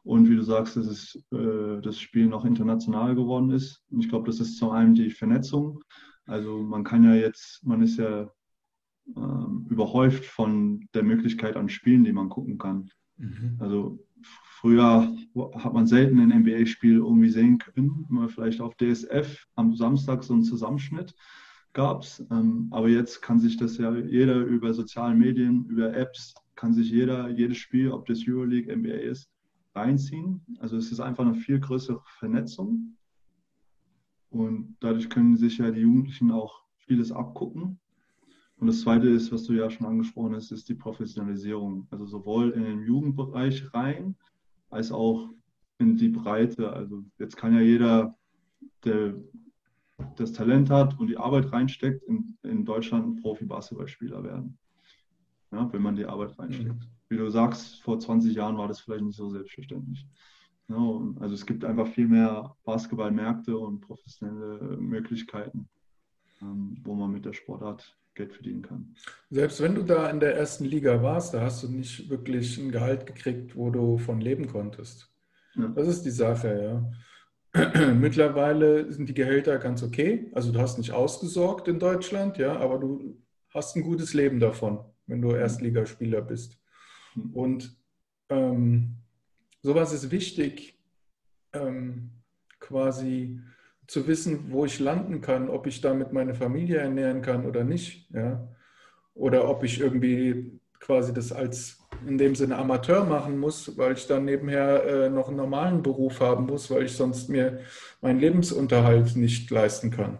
[0.04, 3.84] Und wie du sagst, dass es, äh, das Spiel noch international geworden ist.
[3.92, 5.84] Und ich glaube, das ist zum einen die Vernetzung
[6.26, 8.32] Also man kann ja jetzt, man ist ja
[9.16, 12.90] ähm, überhäuft von der Möglichkeit an Spielen, die man gucken kann.
[13.18, 13.58] Mhm.
[13.60, 14.00] Also
[14.60, 15.16] früher
[15.56, 20.34] hat man selten ein NBA-Spiel irgendwie sehen können, mal vielleicht auf DSF am Samstag so
[20.34, 21.16] einen Zusammenschnitt
[21.74, 22.26] gab es.
[22.32, 26.90] Ähm, aber jetzt kann sich das ja jeder über soziale Medien, über Apps, kann sich
[26.90, 29.30] jeder jedes Spiel, ob das Euroleague, NBA ist,
[29.74, 30.46] reinziehen.
[30.60, 32.98] Also es ist einfach eine viel größere Vernetzung.
[34.30, 37.80] Und dadurch können sich ja die Jugendlichen auch vieles abgucken.
[38.62, 41.88] Und das Zweite ist, was du ja schon angesprochen hast, ist die Professionalisierung.
[41.90, 44.16] Also sowohl in den Jugendbereich rein,
[44.70, 45.32] als auch
[45.80, 46.72] in die Breite.
[46.72, 48.16] Also jetzt kann ja jeder,
[48.86, 49.16] der
[50.16, 54.60] das Talent hat und die Arbeit reinsteckt, in, in Deutschland ein Profi-Basketballspieler werden.
[55.52, 56.70] Ja, wenn man die Arbeit reinsteckt.
[56.70, 56.92] Mhm.
[57.10, 60.06] Wie du sagst, vor 20 Jahren war das vielleicht nicht so selbstverständlich.
[60.68, 65.68] Ja, also es gibt einfach viel mehr Basketballmärkte und professionelle Möglichkeiten,
[66.44, 68.96] ähm, wo man mit der Sportart Geld verdienen kann.
[69.30, 72.72] Selbst wenn du da in der ersten Liga warst, da hast du nicht wirklich ein
[72.72, 75.10] Gehalt gekriegt, wo du von leben konntest.
[75.56, 75.68] Ja.
[75.70, 76.92] Das ist die Sache,
[77.54, 77.94] ja.
[77.94, 80.30] Mittlerweile sind die Gehälter ganz okay.
[80.34, 83.22] Also du hast nicht ausgesorgt in Deutschland, ja, aber du
[83.54, 86.58] hast ein gutes Leben davon, wenn du Erstligaspieler bist.
[87.34, 87.78] Und
[88.30, 88.96] ähm,
[89.62, 90.80] sowas ist wichtig,
[91.54, 92.12] ähm,
[92.60, 93.42] quasi
[93.92, 98.10] zu wissen, wo ich landen kann, ob ich damit meine Familie ernähren kann oder nicht,
[98.14, 98.48] ja.
[99.14, 104.08] Oder ob ich irgendwie quasi das als in dem Sinne Amateur machen muss, weil ich
[104.08, 107.60] dann nebenher äh, noch einen normalen Beruf haben muss, weil ich sonst mir
[108.00, 110.20] meinen Lebensunterhalt nicht leisten kann.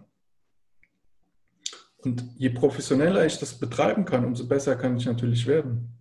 [2.00, 6.01] Und je professioneller ich das betreiben kann, umso besser kann ich natürlich werden.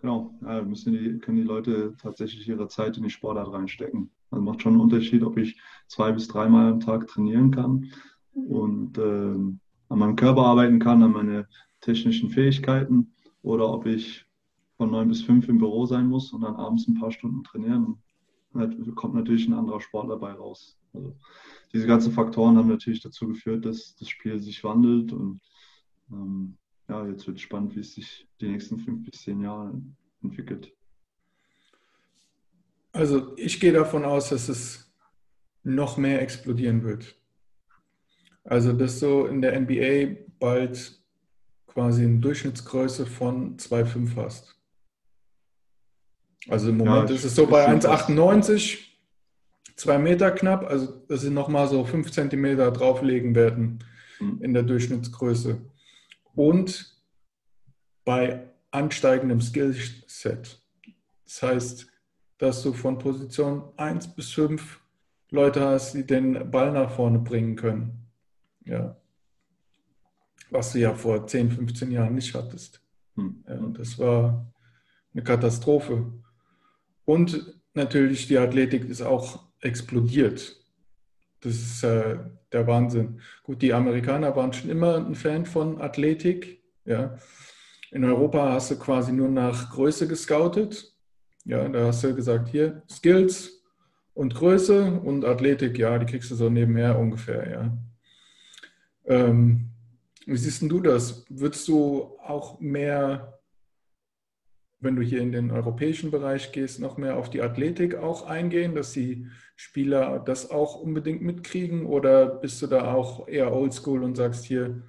[0.00, 4.10] Genau, ja, müssen die, können die Leute tatsächlich ihre Zeit in die Sportart reinstecken.
[4.30, 7.92] Also macht schon einen Unterschied, ob ich zwei bis dreimal am Tag trainieren kann
[8.32, 11.48] und äh, an meinem Körper arbeiten kann, an meine
[11.80, 14.24] technischen Fähigkeiten oder ob ich
[14.76, 18.02] von neun bis fünf im Büro sein muss und dann abends ein paar Stunden trainieren.
[18.54, 20.78] Da kommt natürlich ein anderer Sport dabei raus.
[20.94, 21.14] Also
[21.72, 25.40] diese ganzen Faktoren haben natürlich dazu geführt, dass das Spiel sich wandelt und
[26.10, 26.56] ähm,
[26.90, 29.72] ja, jetzt wird es spannend, wie es sich die nächsten fünf bis zehn Jahre
[30.22, 30.72] entwickelt.
[32.92, 34.92] Also ich gehe davon aus, dass es
[35.62, 37.14] noch mehr explodieren wird.
[38.42, 41.00] Also dass so in der NBA bald
[41.68, 44.56] quasi eine Durchschnittsgröße von 2,5 hast.
[46.48, 48.78] Also im Moment ja, ist es so bei 1,98,
[49.76, 53.84] 2 Meter knapp, also dass sie nochmal so 5 Zentimeter drauflegen werden
[54.18, 54.42] mhm.
[54.42, 55.60] in der Durchschnittsgröße.
[56.34, 57.00] Und
[58.04, 60.62] bei ansteigendem Skillset.
[61.24, 61.86] Das heißt,
[62.38, 64.80] dass du von Position 1 bis 5
[65.30, 68.06] Leute hast, die den Ball nach vorne bringen können.
[68.64, 69.00] Ja
[70.50, 72.82] was du ja vor 10, 15 Jahren nicht hattest.
[73.16, 73.44] Hm.
[73.48, 74.52] Ja, das war
[75.12, 76.12] eine Katastrophe.
[77.04, 80.59] Und natürlich, die Athletik ist auch explodiert.
[81.40, 82.18] Das ist äh,
[82.52, 83.20] der Wahnsinn.
[83.42, 86.62] Gut, die Amerikaner waren schon immer ein Fan von Athletik.
[86.84, 87.16] Ja.
[87.90, 90.94] In Europa hast du quasi nur nach Größe gescoutet.
[91.44, 93.64] Ja, da hast du gesagt, hier Skills
[94.14, 97.78] und Größe und Athletik, ja, die kriegst du so nebenher ungefähr, ja.
[99.06, 99.70] Ähm,
[100.26, 101.24] wie siehst du das?
[101.28, 103.39] Würdest du auch mehr,
[104.80, 108.74] wenn du hier in den europäischen Bereich gehst, noch mehr auf die Athletik auch eingehen,
[108.74, 111.84] dass die Spieler das auch unbedingt mitkriegen?
[111.84, 114.82] Oder bist du da auch eher oldschool und sagst hier,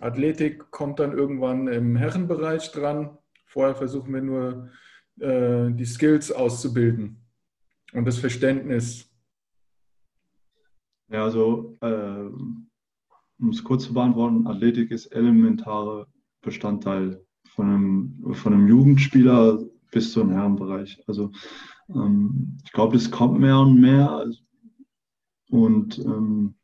[0.00, 3.18] Athletik kommt dann irgendwann im Herrenbereich dran?
[3.44, 4.70] Vorher versuchen wir nur
[5.20, 7.22] äh, die Skills auszubilden
[7.92, 9.10] und das Verständnis.
[11.10, 12.30] Ja, also äh,
[13.40, 16.06] um es kurz zu beantworten, Athletik ist elementarer
[16.40, 17.24] Bestandteil
[17.58, 19.58] von einem, von einem Jugendspieler
[19.90, 21.02] bis zu einem Herrenbereich.
[21.08, 21.32] Also
[21.92, 24.24] ähm, ich glaube, es kommt mehr und mehr
[25.50, 26.54] und ähm,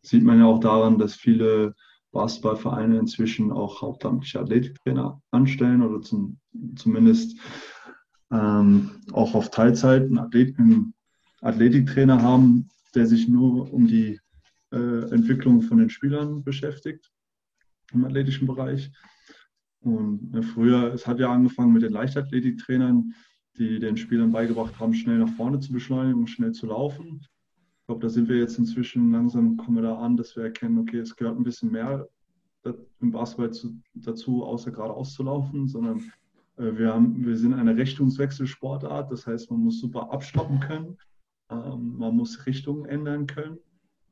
[0.00, 1.74] sieht man ja auch daran, dass viele
[2.12, 6.38] Basketballvereine inzwischen auch hauptamtliche Athletiktrainer anstellen oder zum,
[6.76, 7.38] zumindest
[8.32, 10.94] ähm, auch auf Teilzeit einen, Athlet, einen
[11.42, 14.18] Athletiktrainer haben, der sich nur um die
[14.72, 17.12] äh, Entwicklung von den Spielern beschäftigt
[17.92, 18.90] im athletischen Bereich.
[19.94, 23.14] Und äh, früher, es hat ja angefangen mit den Leichtathletiktrainern,
[23.56, 27.20] die den Spielern beigebracht haben, schnell nach vorne zu beschleunigen und schnell zu laufen.
[27.22, 30.78] Ich glaube, da sind wir jetzt inzwischen langsam, kommen wir da an, dass wir erkennen,
[30.78, 32.06] okay, es gehört ein bisschen mehr
[33.00, 36.00] im Basketball zu, dazu, außer geradeaus zu laufen, sondern
[36.56, 39.10] äh, wir, haben, wir sind eine Richtungswechselsportart.
[39.10, 40.98] Das heißt, man muss super abstoppen können,
[41.50, 43.58] ähm, man muss Richtungen ändern können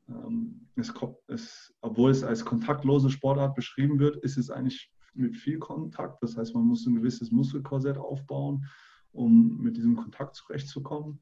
[0.09, 0.93] ähm, es,
[1.27, 6.21] es, obwohl es als kontaktlose Sportart beschrieben wird, ist es eigentlich mit viel Kontakt.
[6.21, 8.65] Das heißt, man muss ein gewisses Muskelkorsett aufbauen,
[9.11, 11.19] um mit diesem Kontakt zurechtzukommen.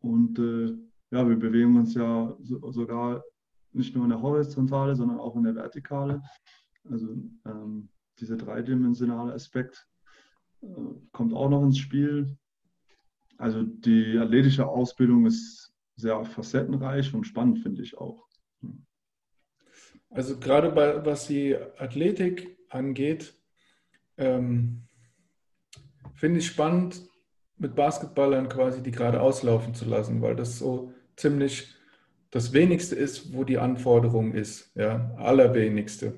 [0.00, 0.76] Und äh,
[1.10, 3.22] ja, wir bewegen uns ja so, sogar
[3.72, 6.22] nicht nur in der Horizontale, sondern auch in der Vertikale.
[6.88, 7.08] Also
[7.46, 9.86] ähm, dieser dreidimensionale Aspekt
[10.62, 10.66] äh,
[11.12, 12.36] kommt auch noch ins Spiel.
[13.38, 18.26] Also die athletische Ausbildung ist sehr facettenreich und spannend, finde ich auch.
[20.10, 23.34] Also gerade bei, was die Athletik angeht,
[24.16, 24.82] ähm,
[26.14, 27.02] finde ich spannend,
[27.58, 31.74] mit Basketballern quasi die gerade auslaufen zu lassen, weil das so ziemlich
[32.30, 36.14] das wenigste ist, wo die Anforderung ist, ja, allerwenigste.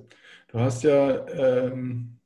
[0.49, 2.19] Du hast ja, ähm,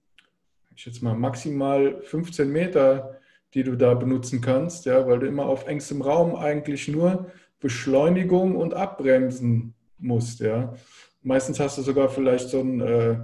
[0.75, 3.19] ich jetzt mal maximal 15 Meter,
[3.55, 8.57] die du da benutzen kannst, ja, weil du immer auf engstem Raum eigentlich nur Beschleunigung
[8.57, 10.75] und Abbremsen musst, ja.
[11.23, 13.19] Meistens hast du sogar vielleicht so einen äh,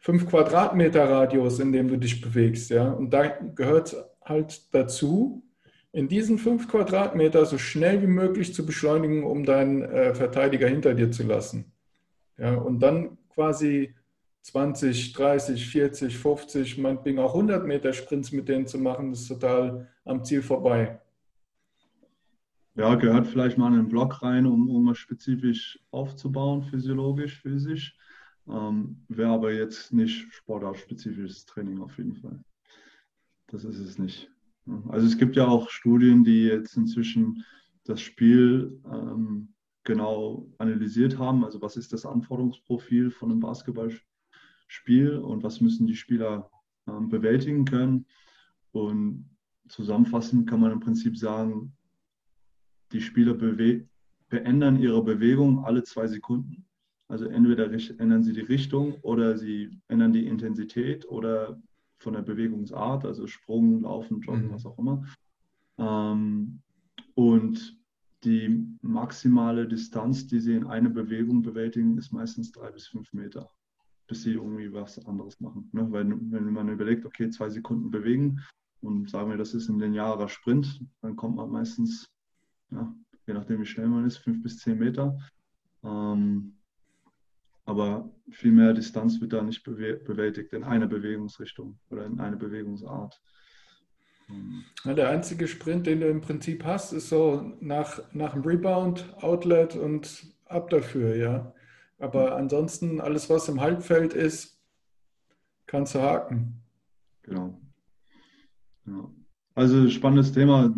[0.00, 2.90] 5 Quadratmeter Radius, in dem du dich bewegst, ja.
[2.90, 5.42] Und da gehört halt dazu,
[5.92, 10.94] in diesen 5 Quadratmeter so schnell wie möglich zu beschleunigen, um deinen äh, Verteidiger hinter
[10.94, 11.72] dir zu lassen.
[12.38, 13.94] Ja, und dann quasi
[14.42, 19.88] 20, 30, 40, 50, meinetwegen auch 100 Meter Sprints mit denen zu machen, ist total
[20.04, 20.98] am Ziel vorbei.
[22.74, 27.98] Ja, gehört vielleicht mal in einen Block rein, um, um spezifisch aufzubauen, physiologisch, physisch.
[28.50, 32.42] Ähm, Wäre aber jetzt nicht sportartspezifisches Training auf jeden Fall.
[33.48, 34.30] Das ist es nicht.
[34.88, 37.44] Also es gibt ja auch Studien, die jetzt inzwischen
[37.84, 41.44] das Spiel ähm, genau analysiert haben.
[41.44, 44.10] Also was ist das Anforderungsprofil von einem Basketballspiel?
[44.70, 46.48] Spiel und was müssen die Spieler
[46.86, 48.06] ähm, bewältigen können.
[48.70, 49.28] Und
[49.68, 51.76] zusammenfassend kann man im Prinzip sagen,
[52.92, 53.34] die Spieler
[54.28, 56.66] beändern ihre Bewegung alle zwei Sekunden.
[57.10, 61.60] Also entweder ändern sie die Richtung oder sie ändern die Intensität oder
[61.98, 64.52] von der Bewegungsart, also Sprung, Laufen, Joggen, mhm.
[64.52, 65.04] was auch immer.
[65.78, 66.62] Ähm,
[67.14, 67.78] und
[68.24, 73.50] die maximale Distanz, die sie in einer Bewegung bewältigen, ist meistens drei bis fünf Meter
[74.10, 75.70] bis sie irgendwie was anderes machen.
[75.72, 75.86] Ne?
[75.92, 78.40] Weil wenn man überlegt, okay, zwei Sekunden bewegen
[78.80, 82.10] und sagen wir, das ist ein linearer Sprint, dann kommt man meistens,
[82.72, 82.92] ja,
[83.28, 85.16] je nachdem wie schnell man ist, fünf bis zehn Meter.
[85.84, 86.56] Ähm,
[87.70, 93.20] aber viel mehr Distanz wird da nicht bewältigt in einer Bewegungsrichtung oder in einer Bewegungsart.
[94.84, 99.14] Ja, der einzige Sprint, den du im Prinzip hast, ist so nach, nach dem Rebound,
[99.22, 101.54] Outlet und ab dafür, ja.
[101.98, 104.60] Aber ansonsten, alles, was im Halbfeld ist,
[105.66, 106.62] kannst du haken.
[107.22, 107.60] Genau.
[108.86, 109.10] Ja.
[109.54, 110.74] Also spannendes Thema.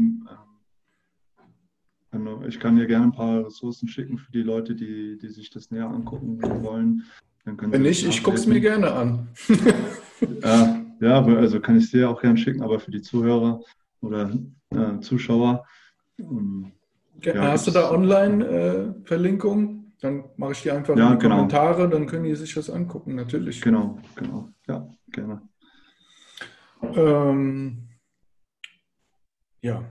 [2.47, 5.71] Ich kann dir gerne ein paar Ressourcen schicken für die Leute, die, die sich das
[5.71, 7.05] näher angucken wollen.
[7.45, 9.29] Wenn nicht, ich gucke es mir gerne an.
[10.43, 13.61] ja, ja, also kann ich es dir auch gerne schicken, aber für die Zuhörer
[14.03, 14.31] oder
[14.71, 15.65] äh, Zuschauer.
[16.19, 16.73] Ähm,
[17.23, 19.69] ja, hast du da Online-Verlinkungen?
[19.69, 21.37] Äh, dann mache ich die einfach ja, in die genau.
[21.37, 23.61] Kommentare, dann können die sich das angucken, natürlich.
[23.61, 24.51] Genau, genau.
[24.67, 25.43] Ja, gerne.
[26.83, 27.89] Ähm,
[29.61, 29.85] ja.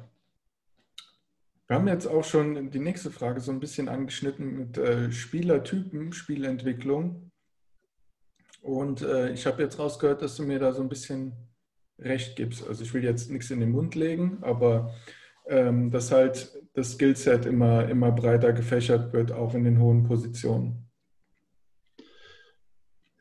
[1.71, 6.11] Wir haben jetzt auch schon die nächste Frage so ein bisschen angeschnitten mit äh, Spielertypen,
[6.11, 7.31] Spielentwicklung.
[8.61, 11.31] Und äh, ich habe jetzt rausgehört, dass du mir da so ein bisschen
[11.97, 12.67] recht gibst.
[12.67, 14.93] Also ich will jetzt nichts in den Mund legen, aber
[15.47, 20.89] ähm, dass halt das Skillset immer, immer breiter gefächert wird, auch in den hohen Positionen.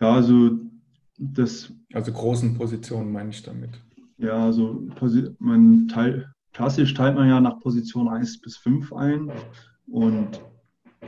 [0.01, 0.59] Ja, also
[1.17, 1.73] das.
[1.93, 3.81] Also großen Positionen meine ich damit.
[4.17, 4.89] Ja, also
[5.39, 9.31] man teilt, klassisch teilt man ja nach Position 1 bis 5 ein.
[9.87, 10.41] Und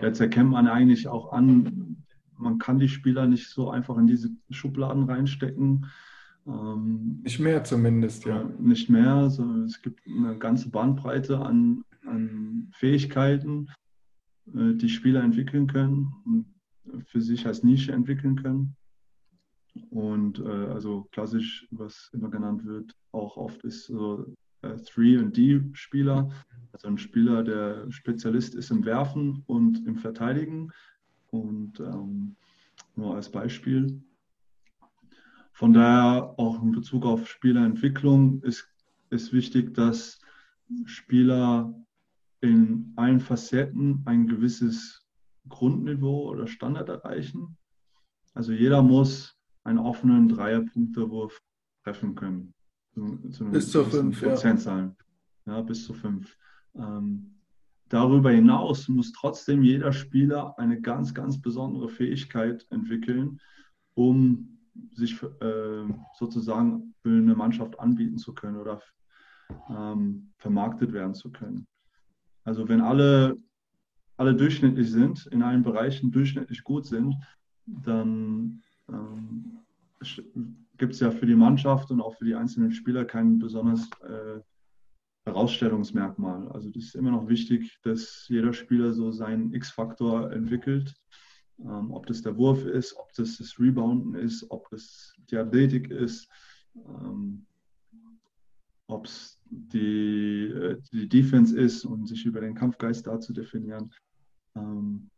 [0.00, 2.04] jetzt erkennt man eigentlich auch an,
[2.36, 5.86] man kann die Spieler nicht so einfach in diese Schubladen reinstecken.
[6.46, 8.44] Ähm, nicht mehr zumindest, ja.
[8.58, 13.68] Nicht mehr, sondern es gibt eine ganze Bandbreite an an Fähigkeiten,
[14.54, 18.76] äh, die Spieler entwickeln können und für sich als Nische entwickeln können.
[19.90, 26.30] Und äh, also klassisch, was immer genannt wird, auch oft ist so 3 und D-Spieler,
[26.72, 30.72] also ein Spieler, der Spezialist ist im Werfen und im Verteidigen.
[31.28, 32.36] Und ähm,
[32.96, 34.02] nur als Beispiel.
[35.52, 38.68] Von daher auch in Bezug auf Spielerentwicklung ist,
[39.10, 40.18] ist wichtig, dass
[40.86, 41.74] Spieler
[42.40, 45.06] in allen Facetten ein gewisses
[45.48, 47.56] Grundniveau oder Standard erreichen.
[48.34, 51.40] Also jeder muss einen offenen Dreierpunktewurf
[51.84, 52.54] treffen können.
[52.94, 54.96] Zu, zu bis zu fünf Prozentzahlen.
[55.46, 55.56] Ja.
[55.56, 55.62] ja.
[55.62, 56.36] bis zu fünf.
[56.74, 57.34] Ähm,
[57.88, 63.40] darüber hinaus muss trotzdem jeder Spieler eine ganz, ganz besondere Fähigkeit entwickeln,
[63.94, 64.58] um
[64.94, 65.84] sich äh,
[66.18, 68.80] sozusagen für eine Mannschaft anbieten zu können oder
[69.68, 71.66] ähm, vermarktet werden zu können.
[72.44, 73.36] Also wenn alle,
[74.16, 77.14] alle durchschnittlich sind, in allen Bereichen durchschnittlich gut sind,
[77.66, 79.58] dann ähm,
[80.78, 84.40] gibt es ja für die Mannschaft und auch für die einzelnen Spieler kein besonders äh,
[85.24, 86.48] Herausstellungsmerkmal.
[86.48, 90.94] Also das ist immer noch wichtig, dass jeder Spieler so seinen X-Faktor entwickelt.
[91.60, 95.90] Ähm, ob das der Wurf ist, ob das das Rebounden ist, ob das die Athletik
[95.90, 96.28] ist,
[96.74, 97.46] ähm,
[98.88, 103.92] ob es die, äh, die Defense ist und sich über den Kampfgeist da zu definieren.
[104.56, 105.10] Ähm,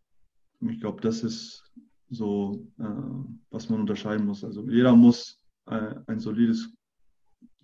[0.61, 1.65] ich glaube, das ist
[2.11, 2.85] so, äh,
[3.51, 4.45] was man unterscheiden muss.
[4.45, 6.73] Also jeder muss äh, ein solides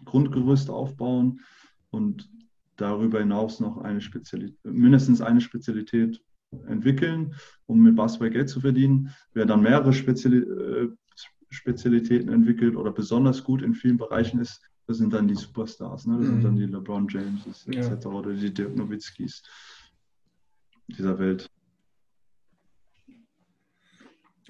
[0.05, 1.41] Grundgerüst aufbauen
[1.91, 2.31] und
[2.77, 6.23] darüber hinaus noch eine Spezialität, mindestens eine Spezialität
[6.67, 7.35] entwickeln,
[7.67, 9.11] um mit Basketball Geld zu verdienen.
[9.35, 10.89] Wer dann mehrere Speziali äh,
[11.53, 16.07] Spezialitäten entwickelt oder besonders gut in vielen Bereichen ist, das sind dann die Superstars.
[16.07, 16.17] Ne?
[16.19, 16.31] Das mhm.
[16.31, 18.05] sind dann die LeBron James etc.
[18.05, 18.11] Ja.
[18.11, 19.43] oder die Dirk Nowitzkis
[20.89, 21.51] dieser Welt.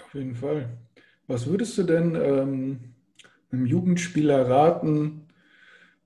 [0.03, 0.79] Auf jeden Fall.
[1.27, 2.95] Was würdest du denn ähm,
[3.53, 5.27] einem Jugendspieler raten,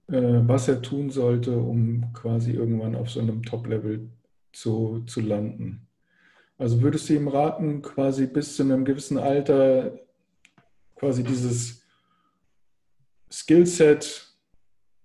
[0.09, 4.09] äh, was er tun sollte, um quasi irgendwann auf so einem Top-Level
[4.53, 5.87] zu, zu landen?
[6.59, 9.99] Also würdest du ihm raten, quasi bis zu einem gewissen Alter
[10.95, 11.83] quasi dieses
[13.31, 14.35] Skillset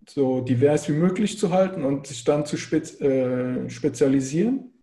[0.08, 4.74] so divers wie möglich zu halten und sich dann zu spez äh, spezialisieren?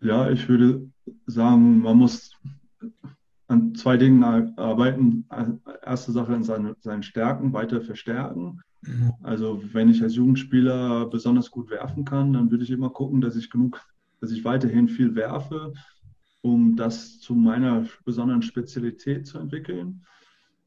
[0.00, 0.88] Ja, ich würde
[1.26, 2.30] sagen, man muss
[3.48, 5.26] an zwei Dingen arbeiten.
[5.84, 8.60] Erste Sache in seine, seinen Stärken weiter verstärken.
[8.82, 9.12] Mhm.
[9.22, 13.36] Also wenn ich als Jugendspieler besonders gut werfen kann, dann würde ich immer gucken, dass
[13.36, 13.80] ich genug,
[14.20, 15.72] dass ich weiterhin viel werfe,
[16.42, 20.04] um das zu meiner besonderen Spezialität zu entwickeln.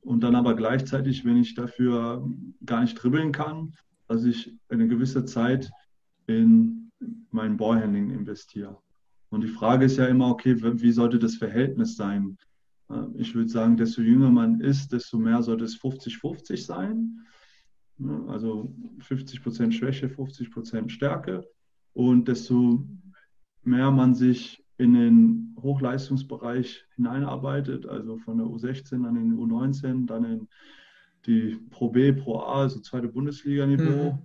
[0.01, 2.27] Und dann aber gleichzeitig, wenn ich dafür
[2.65, 3.73] gar nicht dribbeln kann,
[4.07, 5.71] dass ich eine gewisse Zeit
[6.25, 6.91] in
[7.29, 8.77] mein Ballhandling investiere.
[9.29, 12.38] Und die Frage ist ja immer, okay, wie sollte das Verhältnis sein?
[13.16, 17.22] Ich würde sagen, desto jünger man ist, desto mehr sollte es 50-50 sein.
[18.28, 21.48] Also 50% Schwäche, 50% Stärke.
[21.94, 22.88] Und desto
[23.64, 30.24] mehr man sich in den Hochleistungsbereich hineinarbeitet, also von der U16 an den U19, dann
[30.26, 30.48] in
[31.28, 34.20] die Pro B, Pro A, also zweite Bundesliga-Niveau, mhm.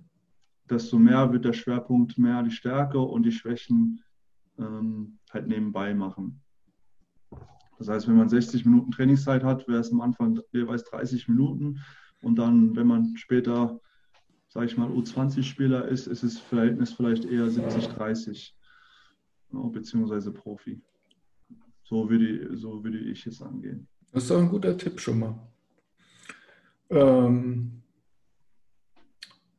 [0.67, 4.01] desto mehr wird der Schwerpunkt mehr die Stärke und die Schwächen
[4.57, 6.41] ähm, halt nebenbei machen.
[7.77, 11.79] Das heißt, wenn man 60 Minuten Trainingszeit hat, wäre es am Anfang jeweils 30 Minuten.
[12.21, 13.79] Und dann, wenn man später,
[14.49, 18.53] sage ich mal, U20-Spieler ist, ist das Verhältnis vielleicht eher 70-30,
[19.51, 20.81] beziehungsweise Profi.
[21.83, 23.87] So würde, so würde ich es angehen.
[24.11, 25.47] Das ist doch ein guter Tipp schon mal.
[26.89, 27.83] Ähm,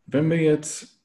[0.07, 1.01] wenn wir jetzt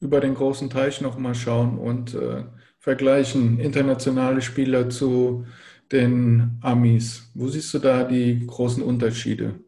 [0.00, 2.44] über den großen Teich nochmal schauen und äh,
[2.78, 5.46] vergleichen internationale Spieler zu
[5.92, 7.30] den Amis?
[7.34, 9.60] Wo siehst du da die großen Unterschiede?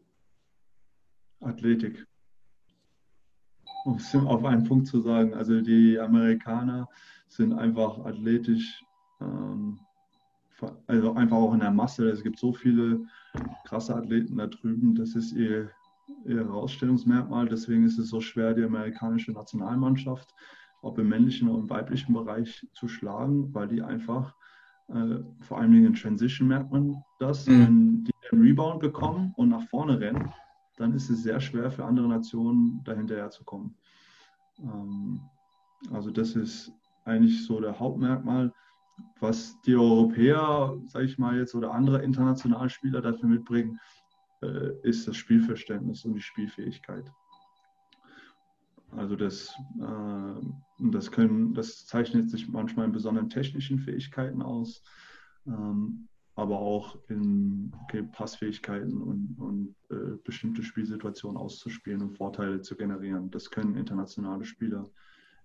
[1.39, 2.05] Athletik.
[3.85, 6.89] Um es auf einen Punkt zu sagen, also die Amerikaner
[7.29, 8.83] sind einfach athletisch,
[9.21, 9.79] ähm,
[10.87, 12.09] also einfach auch in der Masse.
[12.09, 13.05] Es gibt so viele
[13.65, 15.69] krasse Athleten da drüben, das ist ihr,
[16.25, 17.47] ihr Herausstellungsmerkmal.
[17.47, 20.33] Deswegen ist es so schwer, die amerikanische Nationalmannschaft,
[20.81, 24.35] ob im männlichen oder im weiblichen Bereich, zu schlagen, weil die einfach
[24.89, 27.47] äh, vor allen Dingen in Transition merkt man das.
[27.47, 27.59] Mhm.
[27.59, 30.31] Wenn die den Rebound bekommen und nach vorne rennen,
[30.77, 33.75] dann ist es sehr schwer für andere Nationen dahinterher zu kommen.
[34.59, 35.21] Ähm,
[35.91, 36.71] also das ist
[37.05, 38.53] eigentlich so der Hauptmerkmal,
[39.19, 43.79] was die Europäer, sage ich mal jetzt, oder andere internationale Spieler dafür mitbringen,
[44.41, 47.11] äh, ist das Spielverständnis und die Spielfähigkeit.
[48.95, 50.41] Also das, äh,
[50.91, 54.81] das, können, das zeichnet sich manchmal in besonderen technischen Fähigkeiten aus,
[55.45, 62.75] ähm, aber auch in okay, Passfähigkeiten und, und äh, bestimmte Spielsituationen auszuspielen und Vorteile zu
[62.75, 63.31] generieren.
[63.31, 64.89] Das können internationale Spieler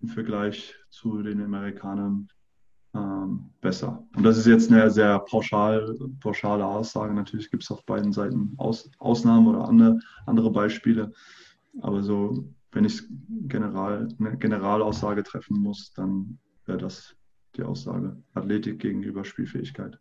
[0.01, 2.29] im Vergleich zu den Amerikanern
[2.93, 4.05] ähm, besser.
[4.15, 7.13] Und das ist jetzt eine sehr pauschal, pauschale Aussage.
[7.13, 11.11] Natürlich gibt es auf beiden Seiten Aus, Ausnahmen oder andere, andere Beispiele.
[11.81, 13.01] Aber so wenn ich
[13.47, 17.15] General, eine Generalaussage treffen muss, dann wäre das
[17.55, 18.17] die Aussage.
[18.33, 19.97] Athletik gegenüber Spielfähigkeit.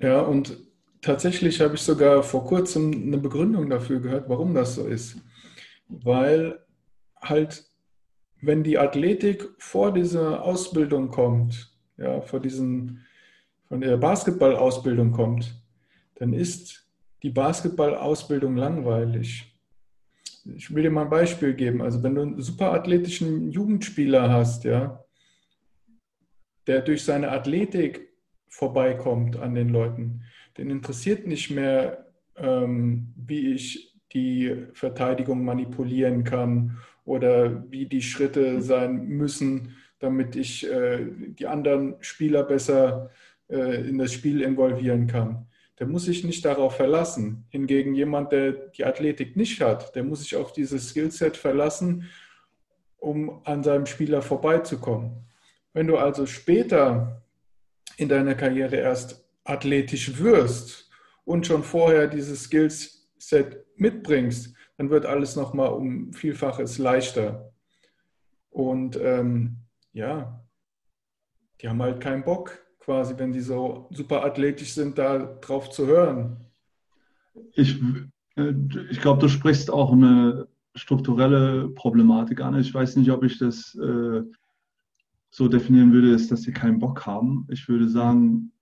[0.00, 0.58] Ja, und
[1.00, 5.16] tatsächlich habe ich sogar vor kurzem eine Begründung dafür gehört, warum das so ist.
[5.88, 6.58] Weil
[7.20, 7.72] halt
[8.42, 13.06] wenn die Athletik vor dieser Ausbildung kommt, ja, vor diesen,
[13.68, 15.54] von der Basketballausbildung kommt,
[16.16, 16.86] dann ist
[17.22, 19.51] die Basketballausbildung langweilig.
[20.44, 21.82] Ich will dir mal ein Beispiel geben.
[21.82, 25.04] Also wenn du einen super athletischen Jugendspieler hast, ja,
[26.66, 28.12] der durch seine Athletik
[28.48, 30.22] vorbeikommt an den Leuten,
[30.58, 38.60] den interessiert nicht mehr, ähm, wie ich die Verteidigung manipulieren kann oder wie die Schritte
[38.60, 43.10] sein müssen, damit ich äh, die anderen Spieler besser
[43.48, 45.46] äh, in das Spiel involvieren kann.
[45.82, 47.44] Der muss sich nicht darauf verlassen.
[47.48, 52.08] Hingegen jemand, der die Athletik nicht hat, der muss sich auf dieses Skillset verlassen,
[52.98, 55.24] um an seinem Spieler vorbeizukommen.
[55.72, 57.20] Wenn du also später
[57.96, 60.88] in deiner Karriere erst athletisch wirst
[61.24, 67.52] und schon vorher dieses Skillset mitbringst, dann wird alles nochmal um Vielfaches leichter.
[68.50, 69.56] Und ähm,
[69.92, 70.46] ja,
[71.60, 75.86] die haben halt keinen Bock, quasi, wenn die so super athletisch sind, da drauf zu
[75.86, 76.36] hören.
[77.54, 77.80] Ich,
[78.36, 78.52] äh,
[78.90, 82.58] ich glaube, du sprichst auch eine strukturelle Problematik an.
[82.58, 84.22] Ich weiß nicht, ob ich das äh,
[85.30, 87.46] so definieren würde, ist, dass sie keinen Bock haben.
[87.50, 88.52] Ich würde sagen,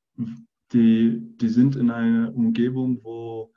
[0.72, 3.52] die, die sind in einer Umgebung, wo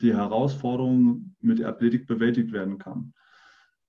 [0.00, 3.12] die Herausforderung mit Athletik bewältigt werden kann.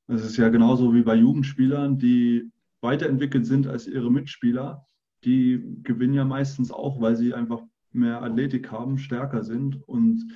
[0.07, 2.51] Das ist ja genauso wie bei Jugendspielern, die
[2.82, 4.86] weiterentwickelt sind als ihre Mitspieler.
[5.26, 7.61] Die gewinnen ja meistens auch, weil sie einfach
[7.91, 10.28] mehr Athletik haben, stärker sind und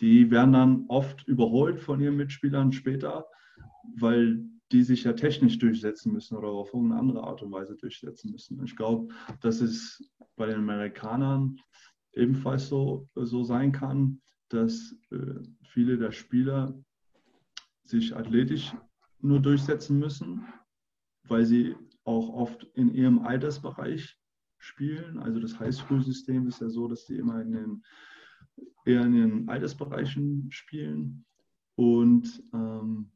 [0.00, 3.26] die werden dann oft überholt von ihren Mitspielern später,
[3.96, 8.32] weil die sich ja technisch durchsetzen müssen oder auf irgendeine andere Art und Weise durchsetzen
[8.32, 8.62] müssen.
[8.64, 10.02] Ich glaube, dass es
[10.34, 11.58] bei den Amerikanern
[12.12, 16.74] ebenfalls so, so sein kann, dass äh, viele der Spieler
[17.84, 18.74] sich athletisch
[19.20, 20.46] nur durchsetzen müssen,
[21.28, 24.18] weil sie auch oft in ihrem Altersbereich
[24.66, 25.18] spielen.
[25.18, 27.84] Also das Highschool-System ist ja so, dass die immer in den,
[28.84, 31.24] eher in den Altersbereichen spielen.
[31.76, 33.10] Und ähm,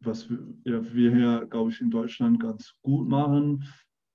[0.00, 3.64] was wir, ja, wir hier, glaube ich, in Deutschland ganz gut machen,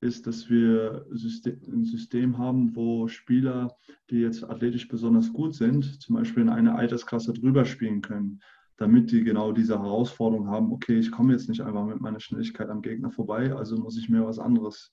[0.02, 3.76] ist, dass wir ein System haben, wo Spieler,
[4.10, 8.40] die jetzt athletisch besonders gut sind, zum Beispiel in eine Altersklasse drüber spielen können,
[8.78, 12.70] damit die genau diese Herausforderung haben, okay, ich komme jetzt nicht einfach mit meiner Schnelligkeit
[12.70, 14.92] am Gegner vorbei, also muss ich mir was anderes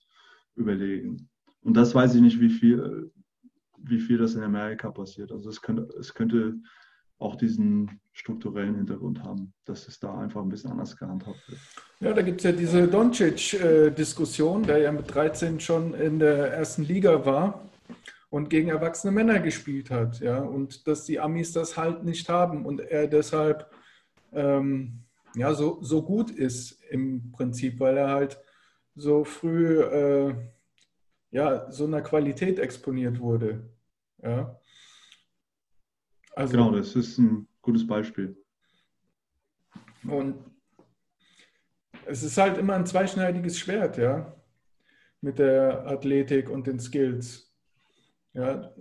[0.55, 1.29] überlegen.
[1.61, 3.11] Und das weiß ich nicht, wie viel,
[3.77, 5.31] wie viel das in Amerika passiert.
[5.31, 6.55] Also es könnte, es könnte
[7.19, 11.59] auch diesen strukturellen Hintergrund haben, dass es da einfach ein bisschen anders gehandhabt wird.
[12.01, 16.83] Ja, da gibt es ja diese Doncic-Diskussion, der ja mit 13 schon in der ersten
[16.83, 17.69] Liga war
[18.29, 20.19] und gegen erwachsene Männer gespielt hat.
[20.19, 23.71] Ja, und dass die Amis das halt nicht haben und er deshalb
[24.33, 25.03] ähm,
[25.35, 28.39] ja, so, so gut ist im Prinzip, weil er halt
[28.95, 30.35] so früh äh,
[31.33, 33.67] ja, so einer Qualität exponiert wurde.
[34.21, 34.59] Ja.
[36.35, 38.37] Also, genau, das ist ein gutes Beispiel.
[40.07, 40.35] Und
[42.05, 44.35] es ist halt immer ein zweischneidiges Schwert, ja,
[45.21, 47.51] mit der Athletik und den Skills.
[48.33, 48.71] Ja,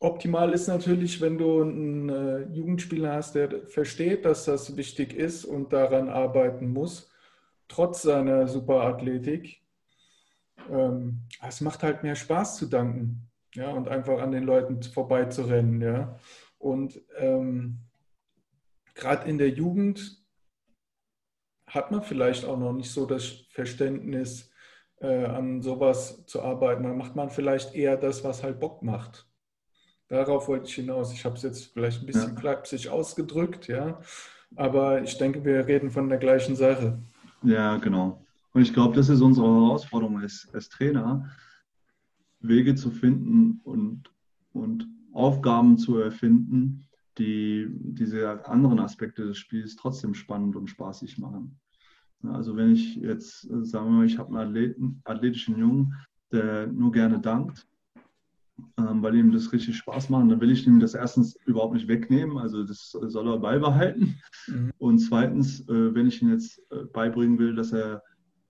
[0.00, 5.44] optimal ist natürlich, wenn du einen äh, Jugendspieler hast, der versteht, dass das wichtig ist
[5.44, 7.10] und daran arbeiten muss,
[7.68, 9.59] trotz seiner Superathletik.
[10.70, 15.80] Ähm, es macht halt mehr Spaß zu danken, ja, und einfach an den Leuten vorbeizurennen,
[15.80, 16.18] ja.
[16.58, 17.78] Und ähm,
[18.94, 20.22] gerade in der Jugend
[21.66, 24.50] hat man vielleicht auch noch nicht so das Verständnis,
[25.00, 26.82] äh, an sowas zu arbeiten.
[26.82, 29.26] Dann macht man vielleicht eher das, was halt Bock macht.
[30.08, 31.12] Darauf wollte ich hinaus.
[31.12, 32.40] Ich habe es jetzt vielleicht ein bisschen ja.
[32.40, 34.00] klapsig ausgedrückt, ja.
[34.56, 36.98] Aber ich denke, wir reden von der gleichen Sache.
[37.42, 38.24] Ja, genau.
[38.52, 41.30] Und ich glaube, das ist unsere Herausforderung als, als Trainer,
[42.40, 44.10] Wege zu finden und,
[44.52, 46.86] und Aufgaben zu erfinden,
[47.18, 51.60] die diese anderen Aspekte des Spiels trotzdem spannend und spaßig machen.
[52.22, 55.94] Also wenn ich jetzt, sagen wir mal, ich habe einen Athleten, athletischen Jungen,
[56.32, 57.66] der nur gerne dankt,
[58.76, 61.88] ähm, weil ihm das richtig Spaß macht, dann will ich ihm das erstens überhaupt nicht
[61.88, 64.20] wegnehmen, also das soll er beibehalten.
[64.46, 64.70] Mhm.
[64.78, 68.02] Und zweitens, äh, wenn ich ihm jetzt äh, beibringen will, dass er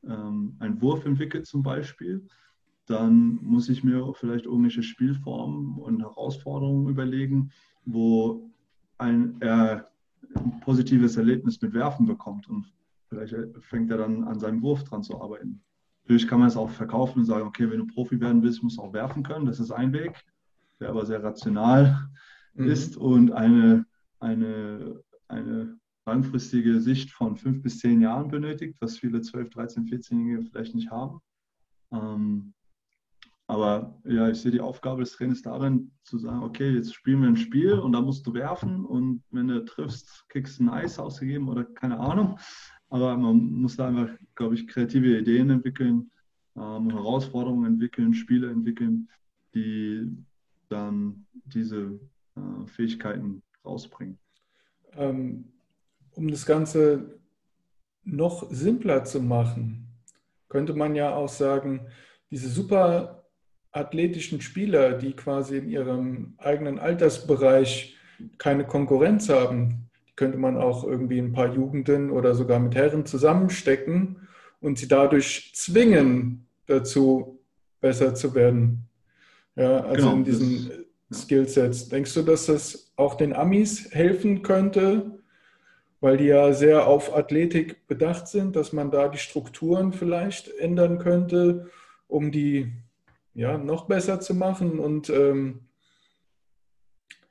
[0.07, 2.27] ähm, einen Wurf entwickelt zum Beispiel,
[2.87, 7.53] dann muss ich mir vielleicht irgendwelche Spielformen und Herausforderungen überlegen,
[7.85, 8.51] wo
[8.99, 9.89] ein, er
[10.35, 12.73] ein positives Erlebnis mit Werfen bekommt und
[13.09, 15.63] vielleicht fängt er dann an seinem Wurf dran zu arbeiten.
[16.03, 18.79] Natürlich kann man es auch verkaufen und sagen, okay, wenn du Profi werden willst, musst
[18.79, 19.47] du auch werfen können.
[19.47, 20.25] Das ist ein Weg,
[20.81, 22.09] der aber sehr rational
[22.55, 22.67] mhm.
[22.67, 23.87] ist und eine,
[24.19, 30.43] eine, eine langfristige Sicht von fünf bis zehn Jahren benötigt, was viele 12, 13, 14-Jährige
[30.43, 31.21] vielleicht nicht haben.
[31.93, 32.55] Ähm,
[33.47, 37.29] aber ja, ich sehe die Aufgabe des Trainers darin, zu sagen, okay, jetzt spielen wir
[37.29, 41.01] ein Spiel und da musst du werfen und wenn du triffst, kriegst du ein Eis
[41.01, 42.39] ausgegeben oder keine Ahnung.
[42.91, 46.13] Aber man muss da einfach, glaube ich, kreative Ideen entwickeln,
[46.57, 49.09] ähm, Herausforderungen entwickeln, Spiele entwickeln,
[49.55, 50.09] die
[50.69, 51.99] dann diese
[52.37, 54.17] äh, Fähigkeiten rausbringen.
[54.93, 55.45] Ähm,
[56.21, 57.19] um das Ganze
[58.05, 59.89] noch simpler zu machen,
[60.51, 61.87] könnte man ja auch sagen,
[62.31, 63.25] diese super
[63.73, 67.97] athletischen Spieler, die quasi in ihrem eigenen Altersbereich
[68.37, 73.07] keine Konkurrenz haben, die könnte man auch irgendwie ein paar Jugenden oder sogar mit Herren
[73.07, 74.29] zusammenstecken
[74.61, 77.41] und sie dadurch zwingen dazu,
[77.81, 78.85] besser zu werden.
[79.57, 80.71] Ja, also genau, in diesen
[81.11, 81.89] Skillsets.
[81.89, 85.20] Denkst du, dass das auch den Amis helfen könnte,
[86.01, 90.99] weil die ja sehr auf Athletik bedacht sind, dass man da die Strukturen vielleicht ändern
[90.99, 91.67] könnte,
[92.09, 92.73] um die
[93.35, 95.61] ja, noch besser zu machen und ähm,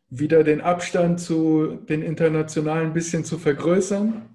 [0.09, 4.29] wieder den Abstand zu den Internationalen ein bisschen zu vergrößern?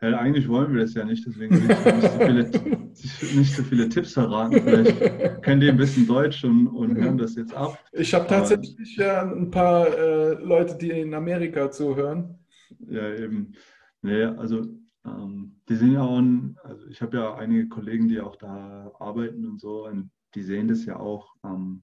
[0.00, 3.62] Ja, eigentlich wollen wir das ja nicht, deswegen will ich nicht so viele, nicht so
[3.62, 4.60] viele Tipps verraten.
[4.62, 7.78] Vielleicht kennen die ein bisschen Deutsch und, und hören das jetzt ab.
[7.92, 12.38] Ich habe tatsächlich ja ein paar äh, Leute, die in Amerika zuhören.
[12.88, 13.54] Ja, eben.
[14.02, 14.62] Nee, also
[15.04, 18.92] ähm, die sind ja auch, ein, also ich habe ja einige Kollegen, die auch da
[18.98, 19.86] arbeiten und so.
[19.86, 21.82] Und die sehen das ja auch, ähm,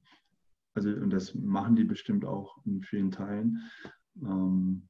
[0.74, 3.60] also und das machen die bestimmt auch in vielen Teilen.
[4.22, 4.88] Ähm,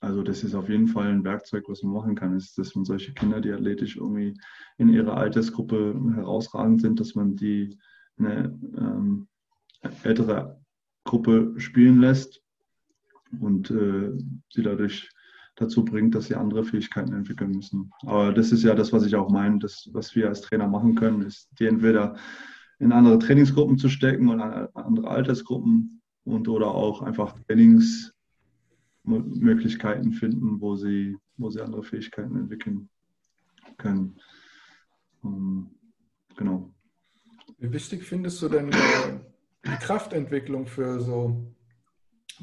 [0.00, 2.84] also das ist auf jeden Fall ein Werkzeug, was man machen kann, ist, dass man
[2.84, 4.38] solche Kinder, die athletisch irgendwie
[4.78, 7.78] in ihrer Altersgruppe herausragend sind, dass man die
[8.18, 9.28] eine ähm,
[10.02, 10.60] ältere
[11.04, 12.45] Gruppe spielen lässt
[13.40, 14.12] und äh,
[14.52, 15.10] sie dadurch
[15.56, 17.90] dazu bringt, dass sie andere Fähigkeiten entwickeln müssen.
[18.02, 20.94] Aber das ist ja das, was ich auch meine, das, was wir als Trainer machen
[20.94, 22.14] können, ist die entweder
[22.78, 30.76] in andere Trainingsgruppen zu stecken und andere Altersgruppen und oder auch einfach Trainingsmöglichkeiten finden, wo
[30.76, 32.90] sie, wo sie andere Fähigkeiten entwickeln
[33.78, 34.20] können.
[35.22, 35.70] Um,
[36.36, 36.70] genau.
[37.58, 41.55] Wie wichtig findest du denn die Kraftentwicklung für so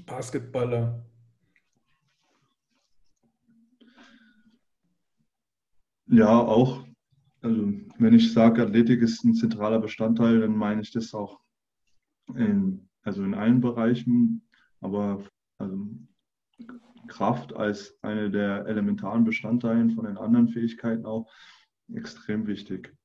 [0.02, 1.06] Basketballer?
[6.08, 6.86] Ja, auch.
[7.42, 11.40] Also wenn ich sage, Athletik ist ein zentraler Bestandteil, dann meine ich das auch
[12.36, 14.48] in, also in allen Bereichen,
[14.80, 15.24] aber
[15.58, 15.88] also
[17.08, 21.30] Kraft als eine der elementaren Bestandteile von den anderen Fähigkeiten auch
[21.94, 22.96] extrem wichtig.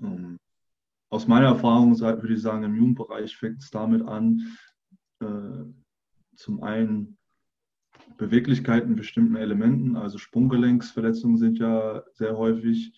[0.00, 0.38] Ähm,
[1.08, 4.56] aus meiner Erfahrung würde ich sagen, im Jugendbereich fängt es damit an,
[5.20, 5.64] äh,
[6.36, 7.18] zum einen
[8.16, 12.92] Beweglichkeit in bestimmten Elementen, also Sprunggelenksverletzungen sind ja sehr häufig.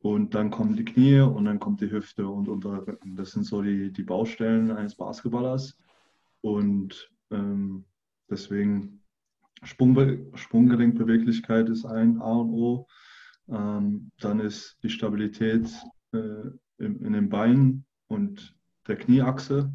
[0.00, 3.16] Und dann kommen die Knie und dann kommt die Hüfte und untere Rücken.
[3.16, 5.76] Das sind so die, die Baustellen eines Basketballers.
[6.40, 7.84] Und ähm,
[8.30, 9.02] deswegen
[9.64, 12.86] Sprungbe Sprunggelenkbeweglichkeit ist ein A und O.
[13.48, 15.68] Ähm, dann ist die Stabilität
[16.12, 16.18] äh,
[16.78, 18.54] in, in den Beinen und
[18.86, 19.72] der Knieachse.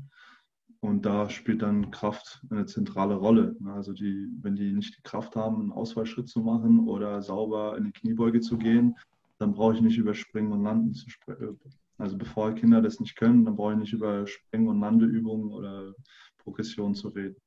[0.83, 3.55] Und da spielt dann Kraft eine zentrale Rolle.
[3.67, 7.85] Also die, wenn die nicht die Kraft haben, einen Ausfallschritt zu machen oder sauber in
[7.85, 8.97] die Kniebeuge zu gehen,
[9.37, 11.57] dann brauche ich nicht über Springen und Landen zu sprechen.
[11.97, 15.93] Also bevor Kinder das nicht können, dann brauche ich nicht über Springen- und Landeübungen oder
[16.39, 17.37] Progression zu reden.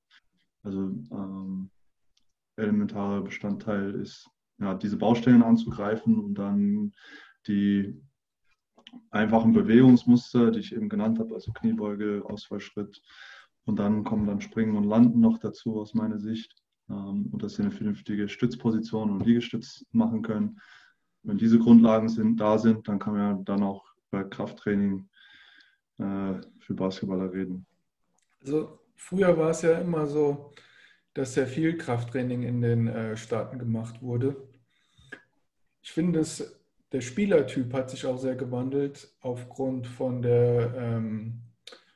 [0.63, 1.69] Also ähm,
[2.57, 4.31] elementarer Bestandteil ist,
[4.61, 6.95] ja, diese Baustellen anzugreifen und dann
[7.47, 8.01] die
[9.11, 13.03] einfachen Bewegungsmuster, die ich eben genannt habe, also Kniebeuge, Ausfallschritt.
[13.65, 16.55] Und dann kommen dann Springen und Landen noch dazu aus meiner Sicht.
[16.89, 20.61] Ähm, und dass sie eine vernünftige Stützposition und Liegestütz machen können.
[21.23, 25.09] Wenn diese Grundlagen sind, da sind, dann kann man ja dann auch bei Krafttraining
[25.99, 27.67] äh, für Basketballer reden.
[28.41, 30.53] Also früher war es ja immer so,
[31.15, 34.37] dass sehr viel Krafttraining in den äh, Staaten gemacht wurde.
[35.83, 36.61] Ich finde es
[36.93, 41.43] der Spielertyp hat sich auch sehr gewandelt aufgrund von, der, ähm,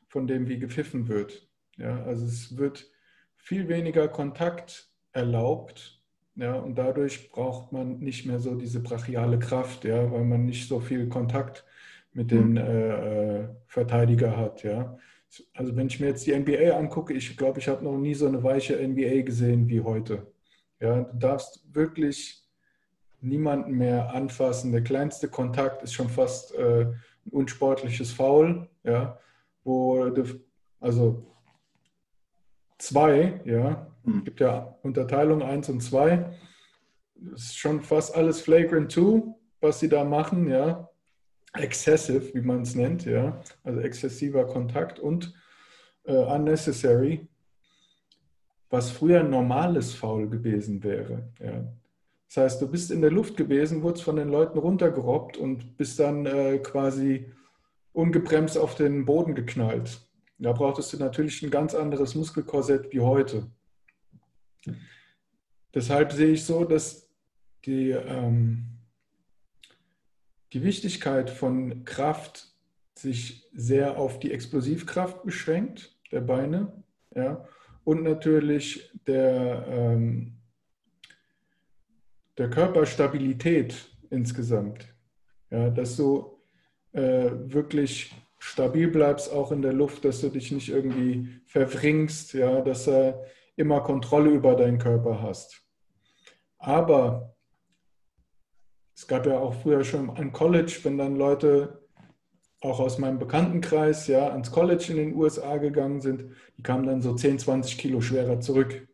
[0.08, 1.48] von dem, wie gepfiffen wird.
[1.76, 2.90] Ja, also es wird
[3.36, 6.02] viel weniger Kontakt erlaubt.
[6.36, 10.68] Ja, und dadurch braucht man nicht mehr so diese brachiale Kraft, ja, weil man nicht
[10.68, 11.64] so viel Kontakt
[12.12, 12.56] mit dem mhm.
[12.56, 14.62] äh, äh, Verteidiger hat.
[14.62, 14.98] Ja.
[15.54, 18.26] Also wenn ich mir jetzt die NBA angucke, ich glaube, ich habe noch nie so
[18.26, 20.32] eine weiche NBA gesehen wie heute.
[20.80, 22.39] Ja, du darfst wirklich
[23.22, 24.72] niemanden mehr anfassen.
[24.72, 29.18] Der kleinste Kontakt ist schon fast äh, ein unsportliches Foul, ja,
[29.64, 30.12] wo
[30.80, 31.26] also
[32.78, 33.86] 2, ja.
[34.02, 34.24] Es hm.
[34.24, 36.34] gibt ja Unterteilung 1 und 2.
[37.16, 39.22] Das ist schon fast alles Flagrant 2,
[39.60, 40.88] was sie da machen, ja.
[41.52, 43.42] Excessive, wie man es nennt, ja.
[43.62, 45.34] Also exzessiver Kontakt und
[46.04, 47.28] äh, unnecessary,
[48.70, 51.64] was früher ein normales Foul gewesen wäre, ja.
[52.32, 55.98] Das heißt, du bist in der Luft gewesen, wurdest von den Leuten runtergerobbt und bist
[55.98, 57.26] dann äh, quasi
[57.92, 60.00] ungebremst auf den Boden geknallt.
[60.38, 63.50] Da brauchtest du natürlich ein ganz anderes Muskelkorsett wie heute.
[65.74, 67.10] Deshalb sehe ich so, dass
[67.64, 68.78] die, ähm,
[70.52, 72.54] die Wichtigkeit von Kraft
[72.94, 77.44] sich sehr auf die Explosivkraft beschränkt, der Beine, ja,
[77.82, 80.39] und natürlich der, ähm,
[82.40, 84.88] der Körperstabilität insgesamt.
[85.50, 86.38] Ja, dass du
[86.92, 92.62] äh, wirklich stabil bleibst, auch in der Luft, dass du dich nicht irgendwie verwringst, ja,
[92.62, 93.22] dass du
[93.56, 95.62] immer Kontrolle über deinen Körper hast.
[96.56, 97.36] Aber
[98.96, 101.86] es gab ja auch früher schon an College, wenn dann Leute
[102.62, 106.24] auch aus meinem Bekanntenkreis ja ans College in den USA gegangen sind,
[106.56, 108.88] die kamen dann so 10, 20 Kilo schwerer zurück.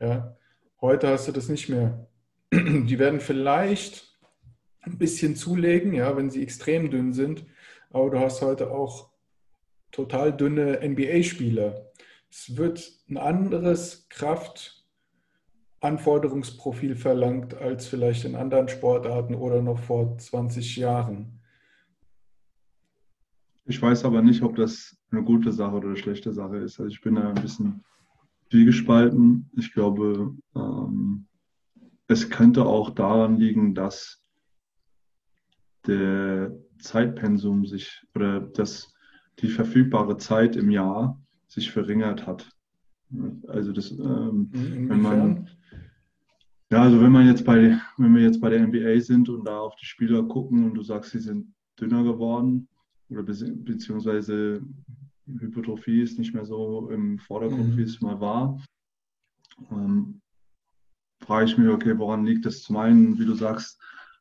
[0.00, 0.36] Ja.
[0.80, 2.07] Heute hast du das nicht mehr.
[2.52, 4.18] Die werden vielleicht
[4.80, 7.44] ein bisschen zulegen, ja, wenn sie extrem dünn sind,
[7.90, 9.10] aber du hast heute auch
[9.90, 11.92] total dünne NBA-Spieler.
[12.30, 14.08] Es wird ein anderes
[15.80, 21.40] Kraftanforderungsprofil verlangt als vielleicht in anderen Sportarten oder noch vor 20 Jahren.
[23.64, 26.80] Ich weiß aber nicht, ob das eine gute Sache oder eine schlechte Sache ist.
[26.80, 27.84] Also ich bin da ein bisschen
[28.50, 29.50] zwiegespalten.
[29.56, 31.17] Ich glaube, ähm,
[32.08, 34.22] es könnte auch daran liegen, dass
[35.86, 38.92] der Zeitpensum sich oder dass
[39.40, 42.50] die verfügbare Zeit im Jahr sich verringert hat.
[43.46, 45.48] Also das, ähm, wenn man
[46.70, 49.58] ja, also wenn man jetzt bei, wenn wir jetzt bei der NBA sind und da
[49.58, 52.68] auf die Spieler gucken und du sagst, sie sind dünner geworden
[53.08, 54.60] oder beziehungsweise
[55.26, 57.76] Hypertrophie ist nicht mehr so im Vordergrund, mhm.
[57.78, 58.62] wie es mal war,
[59.70, 60.20] ähm,
[61.20, 62.62] frage ich mich, okay, woran liegt das?
[62.62, 63.80] Zum einen, wie du sagst,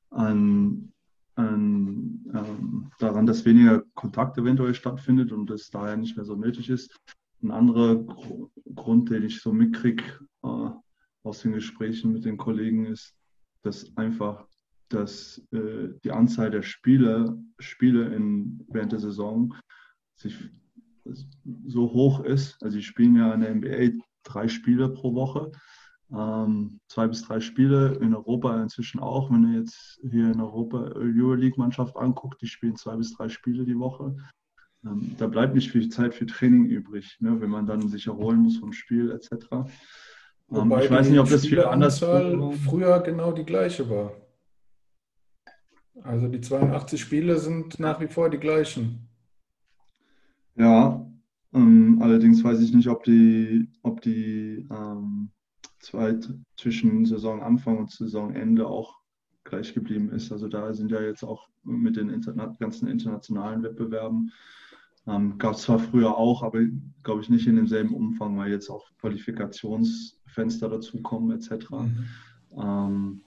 [0.09, 0.91] an,
[1.35, 6.69] an ähm, daran, dass weniger Kontakt eventuell stattfindet und es daher nicht mehr so nötig
[6.69, 6.97] ist.
[7.41, 8.03] Ein anderer
[8.75, 10.03] Grund, den ich so mitkriege
[10.43, 10.69] äh,
[11.23, 13.15] aus den Gesprächen mit den Kollegen, ist,
[13.63, 14.47] dass einfach
[14.89, 19.53] dass, äh, die Anzahl der Spiele, Spiele in, während der Saison
[20.15, 20.35] sich
[21.65, 22.61] so hoch ist.
[22.61, 25.51] Also, sie spielen ja in der NBA drei Spiele pro Woche
[26.11, 29.29] ähm, zwei bis drei Spiele, in Europa inzwischen auch.
[29.31, 33.77] Wenn du jetzt hier in Europa Euroleague-Mannschaft anguckt, die spielen zwei bis drei Spiele die
[33.77, 34.15] Woche.
[34.85, 38.39] Ähm, da bleibt nicht viel Zeit für Training übrig, ne, wenn man dann sich erholen
[38.39, 39.47] muss vom Spiel etc.
[40.51, 44.13] Ähm, ich weiß nicht, ob das viel anders früher genau die gleiche war.
[46.03, 49.09] Also die 82 Spiele sind nach wie vor die gleichen.
[50.55, 51.05] Ja,
[51.53, 55.31] ähm, allerdings weiß ich nicht, ob die, ob die ähm,
[55.91, 58.95] Zeit zwischen Saisonanfang und Saisonende auch
[59.43, 60.31] gleich geblieben ist.
[60.31, 64.31] Also da sind ja jetzt auch mit den interna ganzen internationalen Wettbewerben,
[65.07, 66.59] ähm, gab es zwar früher auch, aber
[67.03, 71.69] glaube ich nicht in demselben Umfang, weil jetzt auch Qualifikationsfenster dazukommen etc.
[71.71, 72.05] Mhm.
[72.57, 73.21] Ähm,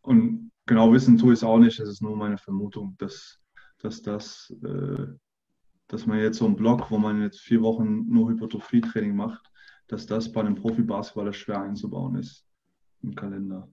[0.00, 3.38] und genau wissen tue ich es auch nicht, es ist nur meine Vermutung, dass,
[3.78, 5.06] dass das, äh,
[5.88, 9.50] dass man jetzt so einen Block, wo man jetzt vier Wochen nur Hypertrophie-Training macht,
[9.88, 12.46] dass das bei einem Profi-Basketballer schwer einzubauen ist
[13.02, 13.70] im Kalender.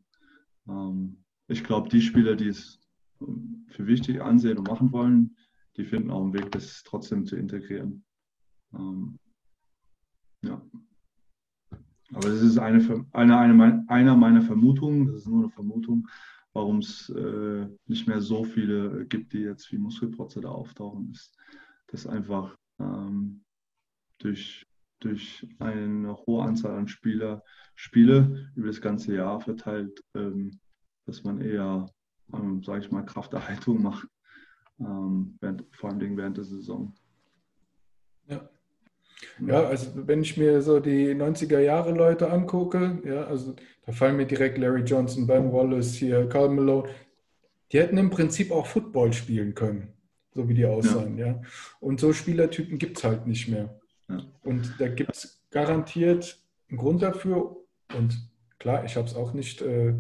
[0.68, 2.80] Ähm, ich glaube, die Spieler, die es
[3.22, 5.36] ähm, für wichtig ansehen und machen wollen,
[5.78, 8.04] die finden auch einen Weg, das trotzdem zu integrieren.
[8.74, 9.20] Ähm,
[10.44, 10.62] ja.
[12.14, 16.08] Aber das ist eine, eine, eine, einer meiner Vermutungen, das ist nur eine Vermutung,
[16.54, 21.36] warum es äh, nicht mehr so viele gibt, die jetzt wie Muskelprotze da auftauchen, ist,
[21.88, 23.44] dass einfach ähm,
[24.20, 24.68] durch
[25.04, 27.44] durch eine hohe Anzahl an Spieler,
[27.76, 30.60] Spiele über das ganze Jahr verteilt, ähm,
[31.06, 31.86] dass man eher,
[32.34, 34.08] ähm, sage ich mal, Krafterhaltung macht,
[34.80, 36.94] ähm, während, vor allem während der Saison.
[38.28, 38.50] Ja.
[39.46, 44.18] Ja, also wenn ich mir so die 90er Jahre Leute angucke, ja, also da fallen
[44.18, 46.90] mir direkt Larry Johnson, Ben Wallace hier, Carl Malone,
[47.72, 49.94] die hätten im Prinzip auch Football spielen können,
[50.34, 51.28] so wie die aussahen, ja.
[51.28, 51.42] ja.
[51.80, 53.80] Und so Spielertypen gibt es halt nicht mehr.
[54.44, 56.40] Und da gibt es garantiert
[56.70, 57.58] einen Grund dafür.
[57.96, 58.30] Und
[58.60, 59.94] klar, ich habe es auch nicht äh,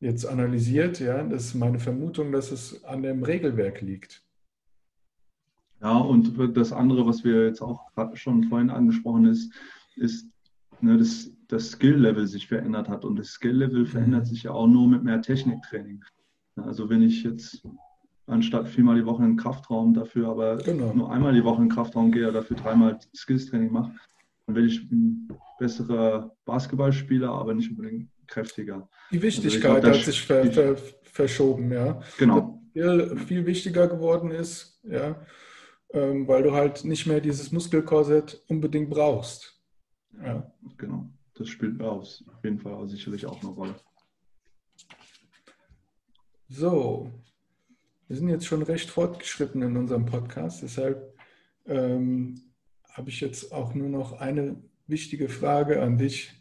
[0.00, 1.00] jetzt analysiert.
[1.00, 4.24] Ja, das ist meine Vermutung, dass es an dem Regelwerk liegt.
[5.80, 7.80] Ja, und das andere, was wir jetzt auch
[8.14, 9.52] schon vorhin angesprochen ist,
[9.96, 10.26] ist,
[10.80, 13.04] ne, dass das Skill-Level sich verändert hat.
[13.04, 14.26] Und das Skill-Level verändert mhm.
[14.26, 16.04] sich ja auch nur mit mehr Techniktraining.
[16.56, 17.62] Also wenn ich jetzt
[18.28, 20.92] anstatt viermal die Woche in den Kraftraum dafür aber genau.
[20.92, 23.92] nur einmal die Woche in den Kraftraum gehe, dafür dreimal Skills-Training mache,
[24.46, 28.88] dann werde ich ein besserer Basketballspieler, aber nicht unbedingt kräftiger.
[29.10, 32.00] Die Wichtigkeit also glaub, hat sich ver, ver, verschoben, ja.
[32.18, 32.62] Genau.
[32.72, 35.20] Viel, viel wichtiger geworden ist, ja,
[35.92, 39.60] ähm, weil du halt nicht mehr dieses Muskelkorsett unbedingt brauchst.
[40.22, 40.50] Ja.
[40.76, 42.06] Genau, das spielt auf
[42.42, 43.74] jeden Fall sicherlich auch eine Rolle.
[46.48, 47.10] So,
[48.08, 51.14] wir sind jetzt schon recht fortgeschritten in unserem Podcast, deshalb
[51.66, 52.40] ähm,
[52.90, 54.56] habe ich jetzt auch nur noch eine
[54.86, 56.32] wichtige Frage an dich.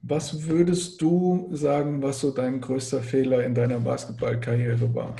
[0.00, 5.14] Was würdest du sagen, was so dein größter Fehler in deiner Basketballkarriere war?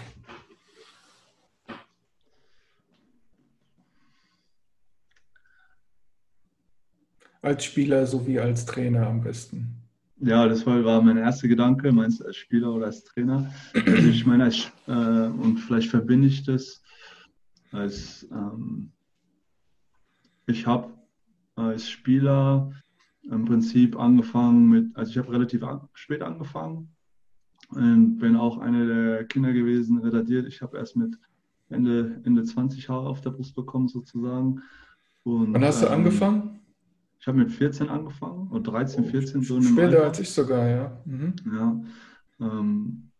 [7.42, 9.85] Als Spieler sowie als Trainer am besten.
[10.18, 11.92] Ja, das war, war mein erster Gedanke.
[11.92, 13.52] Meinst du als Spieler oder als Trainer?
[13.74, 16.82] Also ich meine, als, äh, und vielleicht verbinde ich das
[17.72, 18.92] als, ähm,
[20.46, 20.92] ich habe
[21.56, 22.72] als Spieler
[23.30, 26.94] im Prinzip angefangen mit, also ich habe relativ an, spät angefangen
[27.70, 30.46] und bin auch einer der Kinder gewesen, retardiert.
[30.46, 31.18] Ich habe erst mit
[31.68, 34.62] Ende, Ende 20 Haare auf der Brust bekommen sozusagen.
[35.24, 36.55] Und, Wann hast du ähm, angefangen?
[37.26, 39.60] Ich habe mit 14 angefangen und 13, 14 so.
[39.60, 41.02] Später als ich sogar, ja.
[41.04, 41.34] Mhm.
[41.52, 41.80] Ja.
[42.40, 43.10] Ähm,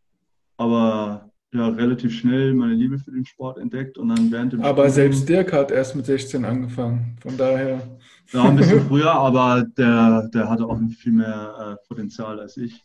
[0.56, 4.88] aber ja, relativ schnell meine Liebe für den Sport entdeckt und dann während dem Aber
[4.88, 7.98] Studium, selbst Dirk hat erst mit 16 angefangen, von daher.
[8.30, 12.84] Ja, ein bisschen früher, aber der, der hatte auch viel mehr äh, Potenzial als ich.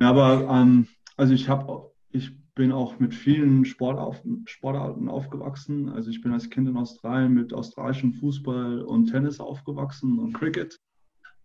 [0.00, 0.86] Ja, aber ähm,
[1.18, 5.88] also ich habe, ich bin auch mit vielen Sportauf, Sportarten aufgewachsen.
[5.88, 10.80] Also ich bin als Kind in Australien mit australischem Fußball und Tennis aufgewachsen und Cricket.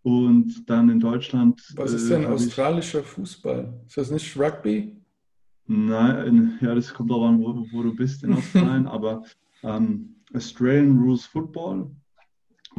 [0.02, 1.62] Und dann in Deutschland.
[1.76, 3.82] Was ist denn äh, australischer Fußball?
[3.86, 4.96] Ist das nicht Rugby?
[5.66, 9.24] Nein, ja, das kommt auch an, wo, wo du bist in Australien, aber
[9.62, 11.92] ähm, Australian Rules Football,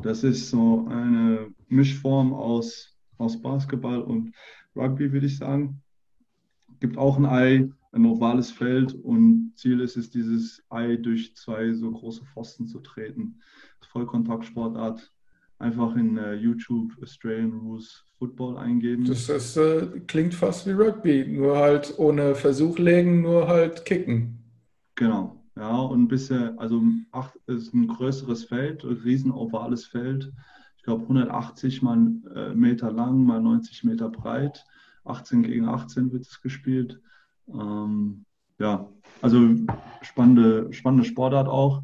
[0.03, 4.35] das ist so eine Mischform aus, aus Basketball und
[4.75, 5.83] Rugby, würde ich sagen.
[6.81, 11.73] Gibt auch ein Ei, ein ovales Feld und Ziel ist es, dieses Ei durch zwei
[11.73, 13.41] so große Pfosten zu treten.
[13.91, 15.13] Vollkontaktsportart
[15.59, 19.05] einfach in äh, YouTube Australian Rules Football eingeben.
[19.05, 24.39] Das, das äh, klingt fast wie Rugby, nur halt ohne Versuch legen, nur halt kicken.
[24.95, 26.83] Genau, ja, und ein bisschen, also
[27.13, 30.33] acht ist ein größeres Feld, ein riesen ovales Feld.
[30.77, 31.99] Ich glaube 180 mal,
[32.35, 34.65] äh, Meter lang, mal 90 Meter breit.
[35.05, 37.01] 18 gegen 18 wird es gespielt.
[37.53, 38.25] Ähm,
[38.59, 38.89] ja,
[39.23, 39.49] also
[40.03, 41.83] spannende, spannende Sportart auch.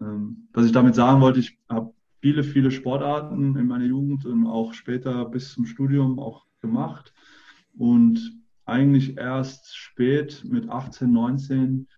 [0.00, 4.46] Ähm, was ich damit sagen wollte, ich habe viele, viele Sportarten in meiner Jugend und
[4.46, 7.12] auch später bis zum Studium auch gemacht.
[7.76, 11.88] Und eigentlich erst spät mit 18, 19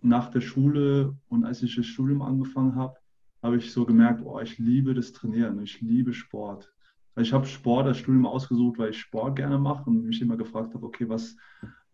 [0.00, 2.96] nach der Schule und als ich das Studium angefangen habe,
[3.42, 6.72] habe ich so gemerkt, oh, ich liebe das Trainieren, ich liebe Sport.
[7.20, 10.74] Ich habe Sport als Studium ausgesucht, weil ich Sport gerne mache und mich immer gefragt
[10.74, 11.36] habe, okay, was,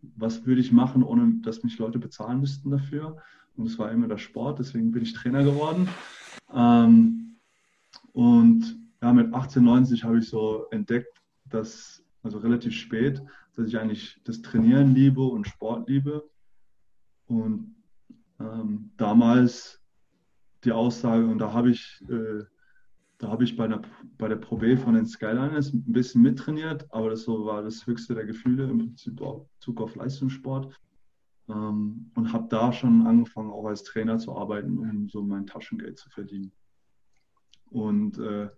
[0.01, 3.17] was würde ich machen, ohne dass mich Leute bezahlen müssten dafür?
[3.57, 5.87] Und es war immer der Sport, deswegen bin ich Trainer geworden.
[6.53, 7.37] Ähm,
[8.13, 13.21] und ja, mit 18, 90 habe ich so entdeckt, dass, also relativ spät,
[13.55, 16.29] dass ich eigentlich das Trainieren liebe und Sport liebe.
[17.27, 17.75] Und
[18.39, 19.81] ähm, damals
[20.63, 22.43] die Aussage, und da habe ich, äh,
[23.25, 23.81] da habe ich bei der,
[24.19, 27.87] bei der Pro B von den Skyliners ein bisschen mittrainiert, aber das so war das
[27.87, 30.71] höchste der Gefühle im Prinzip Bezug auf Leistungssport.
[31.49, 35.97] Ähm, und habe da schon angefangen, auch als Trainer zu arbeiten, um so mein Taschengeld
[35.97, 36.51] zu verdienen.
[37.71, 38.49] Und äh,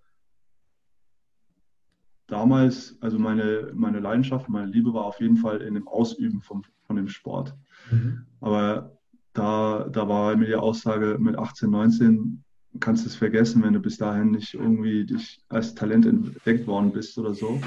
[2.28, 6.64] damals, also meine, meine Leidenschaft, meine Liebe war auf jeden Fall in dem Ausüben vom,
[6.82, 7.56] von dem Sport.
[7.90, 8.26] Mhm.
[8.42, 8.98] Aber
[9.32, 12.44] da, da war mir die Aussage mit 18, 19,
[12.80, 16.92] kannst du es vergessen, wenn du bis dahin nicht irgendwie dich als Talent entdeckt worden
[16.92, 17.60] bist oder so.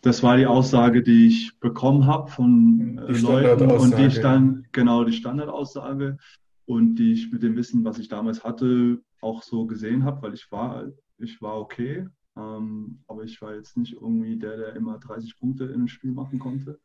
[0.00, 4.66] Das war die Aussage, die ich bekommen habe von äh, Leuten und die ich dann,
[4.72, 6.18] genau, die Standardaussage
[6.66, 10.34] und die ich mit dem Wissen, was ich damals hatte, auch so gesehen habe, weil
[10.34, 10.86] ich war,
[11.18, 12.06] ich war okay,
[12.36, 16.12] ähm, aber ich war jetzt nicht irgendwie der, der immer 30 Punkte in einem Spiel
[16.12, 16.78] machen konnte.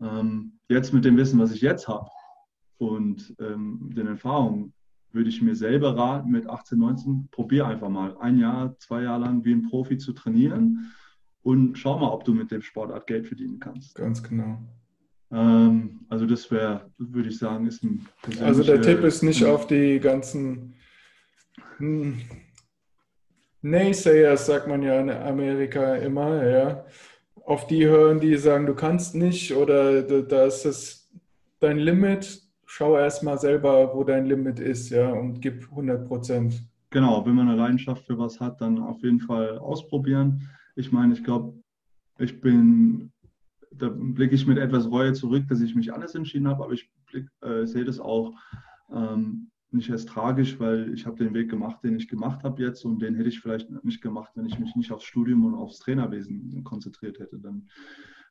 [0.00, 2.10] Ähm, jetzt mit dem Wissen, was ich jetzt habe
[2.78, 4.72] und ähm, den Erfahrungen,
[5.14, 9.22] würde ich mir selber raten, mit 18, 19, probier einfach mal ein Jahr, zwei Jahre
[9.22, 10.92] lang wie ein Profi zu trainieren
[11.42, 13.94] und schau mal, ob du mit dem Sportart Geld verdienen kannst.
[13.94, 14.58] Ganz genau.
[15.32, 18.06] Ähm, also das wäre, würde ich sagen, ist ein
[18.40, 20.74] Also der Tipp ist nicht auf die ganzen
[21.78, 22.20] hm,
[23.62, 26.84] Naysayers, sagt man ja in Amerika immer, ja.
[27.44, 31.10] Auf die hören, die sagen, du kannst nicht oder da ist es
[31.58, 32.40] dein Limit.
[32.74, 36.54] Schau erstmal selber, wo dein Limit ist, ja, und gib 100 Prozent.
[36.88, 40.48] Genau, wenn man eine Leidenschaft für was hat, dann auf jeden Fall ausprobieren.
[40.74, 41.52] Ich meine, ich glaube,
[42.18, 43.12] ich bin
[43.72, 46.90] da blicke ich mit etwas Reue zurück, dass ich mich alles entschieden habe, aber ich
[47.42, 48.32] äh, sehe das auch
[48.90, 52.86] ähm, nicht als tragisch, weil ich habe den Weg gemacht, den ich gemacht habe jetzt
[52.86, 55.78] und den hätte ich vielleicht nicht gemacht, wenn ich mich nicht aufs Studium und aufs
[55.80, 57.38] Trainerwesen konzentriert hätte.
[57.38, 57.68] Dann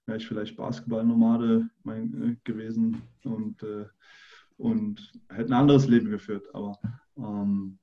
[0.08, 3.86] wäre ich vielleicht Basketballnomade äh, gewesen und, äh,
[4.62, 6.46] und hätte ein anderes Leben geführt.
[6.54, 6.78] Aber
[7.18, 7.80] ähm,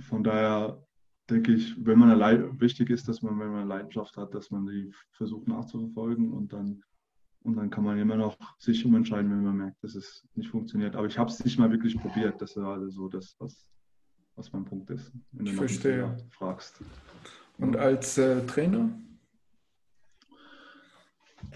[0.00, 0.82] von daher
[1.30, 4.66] denke ich, wenn man eine wichtig ist, dass man, wenn man Leidenschaft hat, dass man
[4.66, 6.82] die versucht nachzuverfolgen und dann
[7.42, 10.96] und dann kann man immer noch sich umentscheiden, wenn man merkt, dass es nicht funktioniert.
[10.96, 12.42] Aber ich habe es nicht mal wirklich probiert.
[12.42, 13.70] Das ist also so das, was,
[14.34, 15.12] was mein Punkt ist.
[15.30, 16.16] Wenn du ich verstehe.
[16.30, 16.82] fragst.
[17.58, 18.90] Und als äh, Trainer?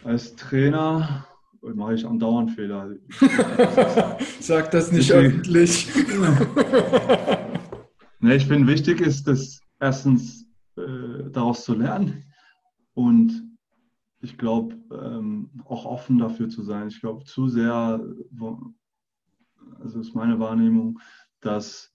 [0.05, 1.26] Als Trainer
[1.62, 2.94] mache ich andauernd Fehler.
[4.40, 5.88] Sag das nicht öffentlich.
[8.22, 10.46] Ne, ich finde, wichtig ist, dass erstens
[10.76, 12.24] äh, daraus zu lernen
[12.92, 13.50] und
[14.20, 16.88] ich glaube, ähm, auch offen dafür zu sein.
[16.88, 17.98] Ich glaube, zu sehr,
[19.80, 21.00] also ist meine Wahrnehmung,
[21.40, 21.94] dass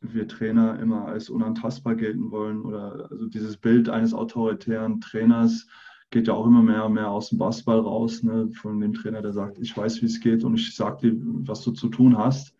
[0.00, 5.66] wir Trainer immer als unantastbar gelten wollen oder also dieses Bild eines autoritären Trainers
[6.10, 9.22] geht ja auch immer mehr und mehr aus dem Basketball raus, ne, von dem Trainer,
[9.22, 12.18] der sagt, ich weiß, wie es geht und ich sage dir, was du zu tun
[12.18, 12.54] hast.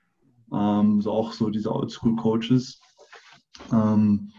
[0.53, 2.80] Ähm, so auch so diese Oldschool-Coaches.
[3.72, 4.32] Ähm,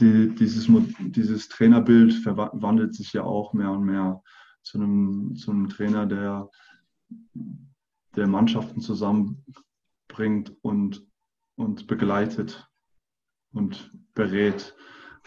[0.00, 0.68] die, dieses,
[1.00, 4.22] dieses Trainerbild verwandelt sich ja auch mehr und mehr
[4.62, 6.50] zu einem, zu einem Trainer, der,
[8.14, 11.06] der Mannschaften zusammenbringt und,
[11.56, 12.68] und begleitet
[13.52, 14.74] und berät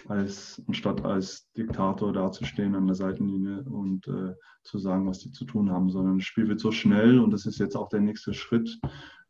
[0.07, 4.33] als anstatt als Diktator dazustehen an der Seitenlinie und äh,
[4.63, 7.45] zu sagen, was die zu tun haben, sondern das Spiel wird so schnell und das
[7.45, 8.79] ist jetzt auch der nächste Schritt.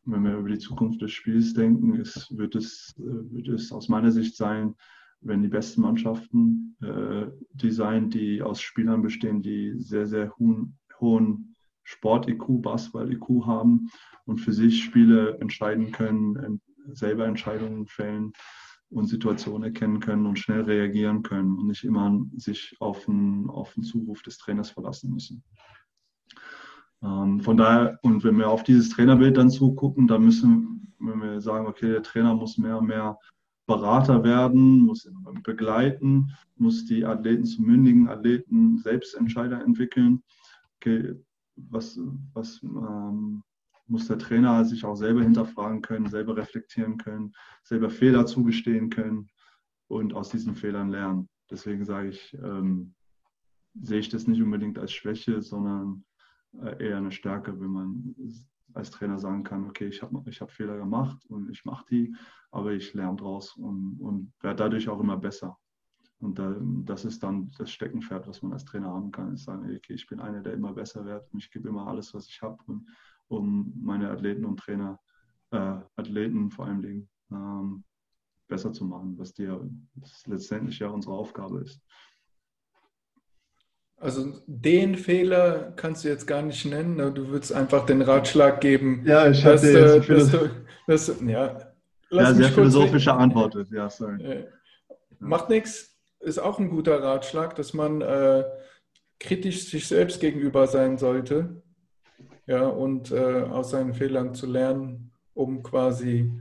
[0.04, 3.88] Wenn wir über die Zukunft des Spiels denken, ist, wird, es, äh, wird es aus
[3.88, 4.74] meiner Sicht sein,
[5.20, 10.78] wenn die besten Mannschaften äh, die sein, die aus Spielern bestehen, die sehr, sehr hohen,
[11.00, 13.88] hohen Sport-IQ, Basketball-IQ haben
[14.24, 16.60] und für sich Spiele entscheiden können,
[16.92, 18.32] selber Entscheidungen fällen
[18.92, 23.74] und Situationen erkennen können und schnell reagieren können und nicht immer sich auf einen, auf
[23.74, 25.42] den Zuruf des Trainers verlassen müssen.
[27.02, 31.40] Ähm, von daher, und wenn wir auf dieses Trainerbild dann zugucken, dann müssen, wenn wir
[31.40, 33.18] sagen, okay, der Trainer muss mehr und mehr
[33.66, 35.10] Berater werden, muss
[35.44, 40.22] begleiten, muss die Athleten zu mündigen Athleten Selbstentscheider entwickeln.
[40.76, 41.14] Okay,
[41.56, 41.98] was,
[42.34, 43.42] was ähm,
[43.92, 47.32] muss der Trainer sich auch selber hinterfragen können, selber reflektieren können,
[47.62, 49.28] selber Fehler zugestehen können
[49.86, 51.28] und aus diesen Fehlern lernen.
[51.50, 52.94] Deswegen sage ich, ähm,
[53.74, 56.04] sehe ich das nicht unbedingt als Schwäche, sondern
[56.62, 58.14] äh, eher eine Stärke, wenn man
[58.72, 62.16] als Trainer sagen kann, okay, ich habe ich hab Fehler gemacht und ich mache die,
[62.50, 65.58] aber ich lerne draus und, und werde dadurch auch immer besser.
[66.18, 69.64] Und da, das ist dann das Steckenpferd, was man als Trainer haben kann, ist sagen,
[69.64, 72.40] okay, ich bin einer, der immer besser wird und ich gebe immer alles, was ich
[72.40, 72.62] habe
[73.32, 74.98] um meine Athleten und Trainer,
[75.50, 77.84] äh, Athleten vor allen Dingen, ähm,
[78.48, 79.66] besser zu machen, was dir
[80.26, 81.80] letztendlich ja unsere Aufgabe ist.
[83.96, 87.12] Also den Fehler kannst du jetzt gar nicht nennen, ne?
[87.12, 89.04] du würdest einfach den Ratschlag geben.
[89.06, 90.50] Ja, ich habe jetzt dass, du,
[90.88, 91.72] dass, ja,
[92.10, 93.56] ja, sehr philosophische Antwort.
[93.70, 94.22] Ja, sorry.
[94.22, 94.48] Äh,
[95.20, 98.44] macht nichts, ist auch ein guter Ratschlag, dass man äh,
[99.20, 101.61] kritisch sich selbst gegenüber sein sollte
[102.46, 106.32] ja, und äh, aus seinen Fehlern zu lernen, um quasi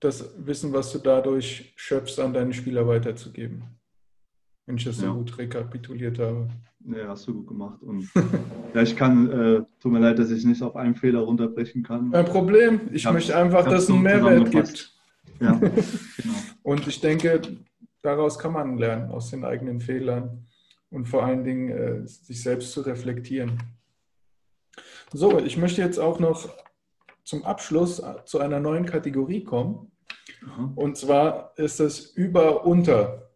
[0.00, 3.64] das Wissen, was du dadurch schöpfst, an deine Spieler weiterzugeben.
[4.66, 6.48] Wenn ich das so gut rekapituliert habe.
[6.86, 7.82] Ja, hast du gut gemacht.
[7.82, 8.08] Und
[8.74, 12.12] ja, ich kann, äh, tut mir leid, dass ich nicht auf einen Fehler runterbrechen kann.
[12.12, 12.80] Kein Problem.
[12.92, 14.96] Ich, ich möchte einfach, dass es einen Mehrwert gibt.
[15.40, 16.34] Ja, genau.
[16.62, 17.42] Und ich denke,
[18.00, 20.46] daraus kann man lernen, aus den eigenen Fehlern
[20.90, 23.58] und vor allen Dingen äh, sich selbst zu reflektieren.
[25.12, 26.48] So, ich möchte jetzt auch noch
[27.24, 29.90] zum Abschluss zu einer neuen Kategorie kommen.
[30.40, 30.72] Mhm.
[30.76, 33.30] Und zwar ist das Über-Unter.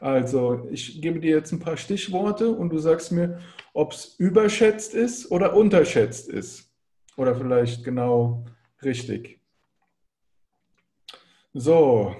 [0.00, 3.40] Also, ich gebe dir jetzt ein paar Stichworte und du sagst mir,
[3.72, 6.72] ob es überschätzt ist oder unterschätzt ist.
[7.16, 8.44] Oder vielleicht genau
[8.82, 9.40] richtig.
[11.52, 12.16] So,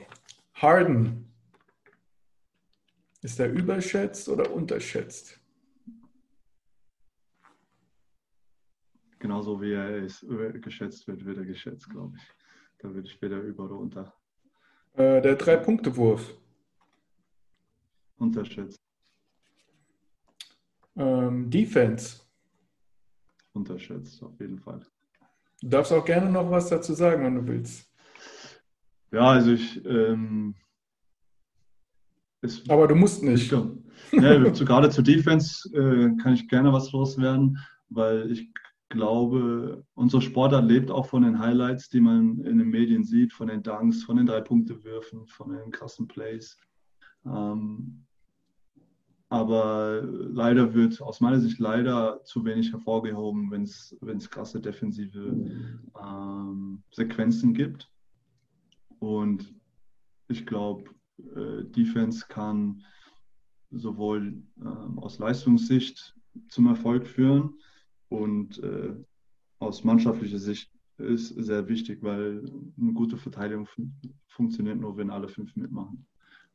[0.55, 1.32] Harden.
[3.22, 5.41] Ist er überschätzt oder unterschätzt?
[9.23, 10.27] Genauso wie er ist,
[10.61, 12.23] geschätzt wird, wird er geschätzt, glaube ich.
[12.79, 14.12] Da würde ich weder über oder unter.
[14.95, 16.35] Äh, der Drei-Punkte-Wurf.
[18.18, 18.81] Unterschätzt.
[20.97, 22.20] Ähm, Defense.
[23.53, 24.85] Unterschätzt, auf jeden Fall.
[25.61, 27.89] Du darfst auch gerne noch was dazu sagen, wenn du willst.
[29.12, 29.85] Ja, also ich.
[29.85, 30.57] Ähm,
[32.68, 33.53] Aber du musst nicht.
[33.53, 37.59] ja, gerade zur Defense äh, kann ich gerne was loswerden,
[37.89, 38.53] weil ich
[38.93, 43.49] glaube, unser Sportart lebt auch von den Highlights, die man in den Medien sieht, von
[43.49, 46.59] den Dunks, von den Drei-Punkte-Würfen, von den krassen Plays.
[47.24, 48.05] Ähm,
[49.30, 55.34] aber leider wird aus meiner Sicht leider zu wenig hervorgehoben, wenn es krasse defensive
[55.99, 57.90] ähm, Sequenzen gibt.
[58.99, 59.55] Und
[60.28, 60.84] ich glaube,
[61.34, 62.84] äh, Defense kann
[63.70, 66.14] sowohl äh, aus Leistungssicht
[66.51, 67.55] zum Erfolg führen
[68.13, 68.95] und äh,
[69.59, 72.45] aus mannschaftlicher Sicht ist sehr wichtig, weil
[72.81, 73.95] eine gute Verteidigung fun
[74.29, 76.07] funktioniert nur, wenn alle fünf mitmachen.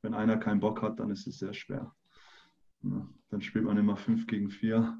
[0.01, 1.93] Wenn einer keinen Bock hat, dann ist es sehr schwer.
[2.83, 4.97] Ja, dann spielt man immer 5 gegen 4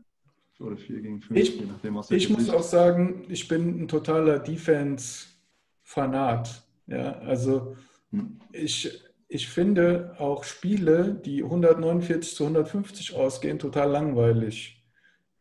[0.60, 3.88] oder 4 gegen 5, ich, je nachdem, was Ich muss auch sagen, ich bin ein
[3.88, 6.68] totaler Defense-Fanat.
[6.88, 7.78] Ja, also
[8.12, 8.42] hm.
[8.52, 14.84] ich, ich finde auch Spiele, die 149 zu 150 ausgehen, total langweilig.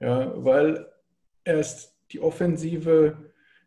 [0.01, 0.87] Ja, weil
[1.47, 3.17] erst die Offensive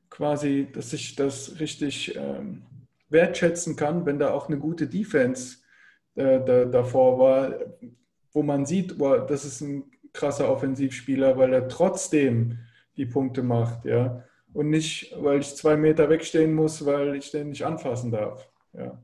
[0.10, 2.64] quasi, dass ich das richtig ähm,
[3.10, 5.58] wertschätzen kann, wenn da auch eine gute Defense
[6.16, 7.56] äh, da, davor war,
[8.32, 12.60] wo man sieht, boah, das ist ein krasser Offensivspieler, weil er trotzdem
[12.98, 14.24] die Punkte macht, ja.
[14.52, 18.50] Und nicht, weil ich zwei Meter wegstehen muss, weil ich den nicht anfassen darf.
[18.74, 19.00] Ja.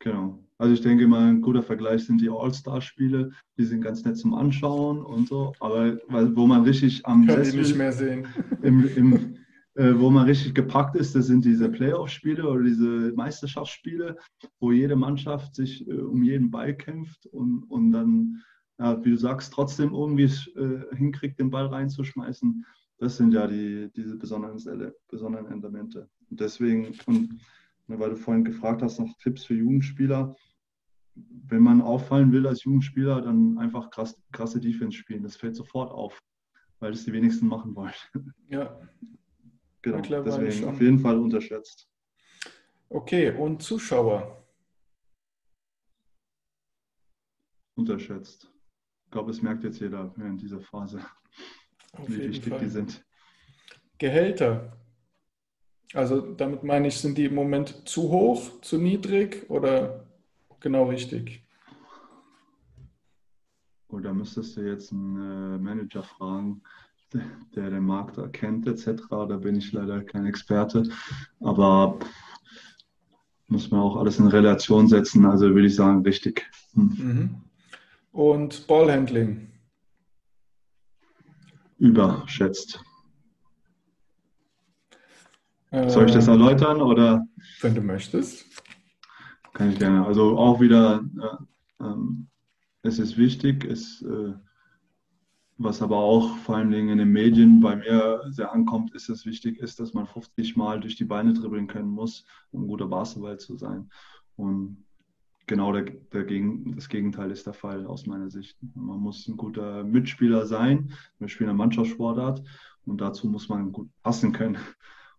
[0.00, 0.40] Genau.
[0.60, 3.30] Also ich denke mal, ein guter Vergleich sind die All-Star-Spiele.
[3.56, 7.44] Die sind ganz nett zum Anschauen und so, aber weil, wo man richtig am Kann
[7.44, 8.26] Sessel, nicht mehr sehen.
[8.62, 9.36] Im, im,
[9.74, 14.18] äh, wo man richtig gepackt ist, das sind diese Playoff-Spiele oder diese Meisterschaftsspiele,
[14.58, 18.42] wo jede Mannschaft sich äh, um jeden Ball kämpft und, und dann
[18.78, 22.66] ja, wie du sagst, trotzdem irgendwie äh, hinkriegt, den Ball reinzuschmeißen.
[22.98, 26.10] Das sind ja die, diese besonderen, besonderen Elemente.
[26.28, 27.40] Und deswegen, und
[27.86, 30.34] ne, weil du vorhin gefragt hast nach Tipps für Jugendspieler,
[31.14, 35.22] wenn man auffallen will als Jugendspieler, dann einfach krass, krasse Defense spielen.
[35.22, 36.22] Das fällt sofort auf,
[36.78, 37.94] weil es die wenigsten machen wollen.
[38.48, 38.78] Ja.
[39.82, 41.88] Genau, deswegen auf jeden Fall unterschätzt.
[42.90, 44.44] Okay, und Zuschauer?
[47.76, 48.52] Unterschätzt.
[49.06, 51.00] Ich glaube, es merkt jetzt jeder während dieser Phase,
[51.92, 52.60] Auf wie wichtig Fall.
[52.60, 53.06] die sind.
[53.96, 54.76] Gehälter.
[55.94, 60.09] Also damit meine ich, sind die im Moment zu hoch, zu niedrig oder
[60.60, 61.42] genau richtig?
[63.88, 66.62] Oder da müsstest du jetzt einen äh, Manager fragen,
[67.56, 69.02] der den Markt erkennt etc.
[69.10, 70.88] Da bin ich leider kein Experte.
[71.40, 71.98] Aber
[73.48, 75.26] muss man auch alles in Relation setzen.
[75.26, 76.48] Also würde ich sagen, richtig.
[76.74, 76.94] Hm.
[76.96, 77.50] Mhm
[78.12, 79.48] und Ballhandling?
[81.78, 82.82] Überschätzt.
[85.86, 87.24] Soll ich das erläutern oder?
[87.60, 88.44] Wenn du möchtest.
[89.52, 90.06] Kann ich gerne.
[90.06, 91.04] Also auch wieder,
[91.80, 91.94] äh, äh,
[92.82, 94.32] es ist wichtig, es, äh,
[95.58, 99.26] was aber auch vor allen Dingen in den Medien bei mir sehr ankommt, ist, dass
[99.26, 103.38] wichtig ist, dass man 50 Mal durch die Beine dribbeln können muss, um guter Basketball
[103.38, 103.90] zu sein.
[104.36, 104.84] Und
[105.46, 105.82] genau der,
[106.12, 108.56] der Gegen, das Gegenteil ist der Fall aus meiner Sicht.
[108.74, 110.92] Man muss ein guter Mitspieler sein.
[111.18, 112.42] Wir spielen eine Mannschaftssportart
[112.86, 114.58] und dazu muss man gut passen können.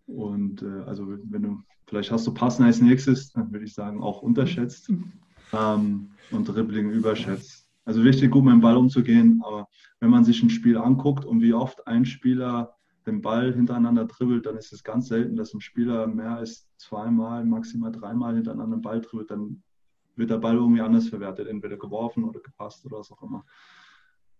[0.07, 4.01] Und äh, also wenn du, vielleicht hast du Passen als nächstes, dann würde ich sagen,
[4.01, 4.89] auch unterschätzt
[5.51, 7.67] ähm, und Dribbling überschätzt.
[7.83, 9.67] Also wichtig, gut mit dem Ball umzugehen, aber
[9.99, 14.45] wenn man sich ein Spiel anguckt und wie oft ein Spieler den Ball hintereinander dribbelt,
[14.45, 18.81] dann ist es ganz selten, dass ein Spieler mehr als zweimal, maximal dreimal hintereinander den
[18.81, 19.29] Ball dribbelt.
[19.29, 19.61] Dann
[20.15, 23.43] wird der Ball irgendwie anders verwertet, entweder geworfen oder gepasst oder was auch immer.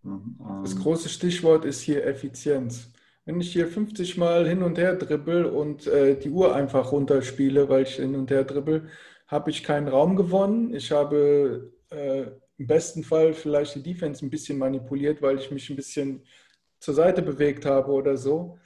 [0.04, 2.90] Ja, ähm, das große Stichwort ist hier Effizienz.
[3.26, 7.70] Wenn ich hier 50 Mal hin und her dribbel und äh, die Uhr einfach runterspiele,
[7.70, 8.90] weil ich hin und her dribbel,
[9.28, 10.74] habe ich keinen Raum gewonnen.
[10.74, 12.26] Ich habe äh,
[12.58, 16.26] im besten Fall vielleicht die Defense ein bisschen manipuliert, weil ich mich ein bisschen
[16.80, 18.58] zur Seite bewegt habe oder so.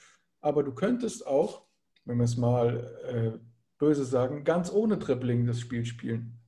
[0.41, 1.65] Aber du könntest auch,
[2.05, 3.39] wenn wir es mal äh,
[3.77, 6.39] böse sagen, ganz ohne Dribbling das Spiel spielen.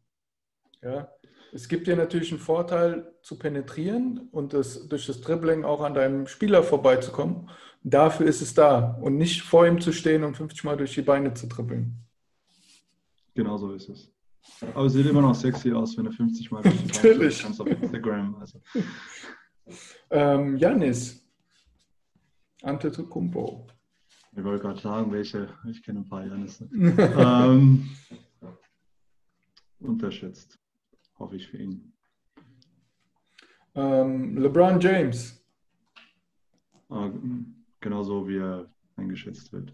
[0.81, 1.11] Ja,
[1.53, 5.93] es gibt dir natürlich einen Vorteil zu penetrieren und das, durch das Dribbling auch an
[5.93, 7.49] deinem Spieler vorbeizukommen.
[7.89, 11.01] Dafür ist es da und nicht vor ihm zu stehen und 50 Mal durch die
[11.01, 11.95] Beine zu dribbeln.
[13.33, 14.11] Genau so ist es.
[14.73, 17.41] Aber es sieht immer noch sexy aus, wenn du 50 Mal durch die Beine Natürlich.
[17.41, 18.35] kannst auf Instagram.
[18.35, 18.61] Also.
[20.09, 21.25] Ähm, Janis,
[22.61, 23.67] Antetokounmpo.
[24.35, 25.47] Ich wollte gerade sagen, welche.
[25.69, 26.69] Ich kenne ein paar Janisse.
[26.73, 27.89] ähm,
[29.79, 30.59] unterschätzt,
[31.19, 31.93] hoffe ich für ihn.
[33.75, 35.41] Ähm, LeBron James.
[36.89, 37.11] Äh,
[37.79, 39.73] genauso wie er eingeschätzt wird.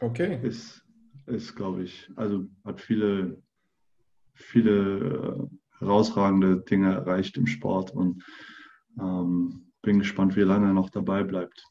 [0.00, 0.38] Okay.
[0.42, 0.84] Ist,
[1.26, 3.42] ist glaube ich, also hat viele,
[4.34, 8.24] viele äh, herausragende Dinge erreicht im Sport und
[8.98, 11.64] ähm, bin gespannt, wie lange er noch dabei bleibt.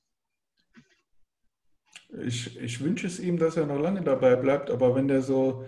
[2.24, 5.66] Ich, ich wünsche es ihm, dass er noch lange dabei bleibt, aber wenn der so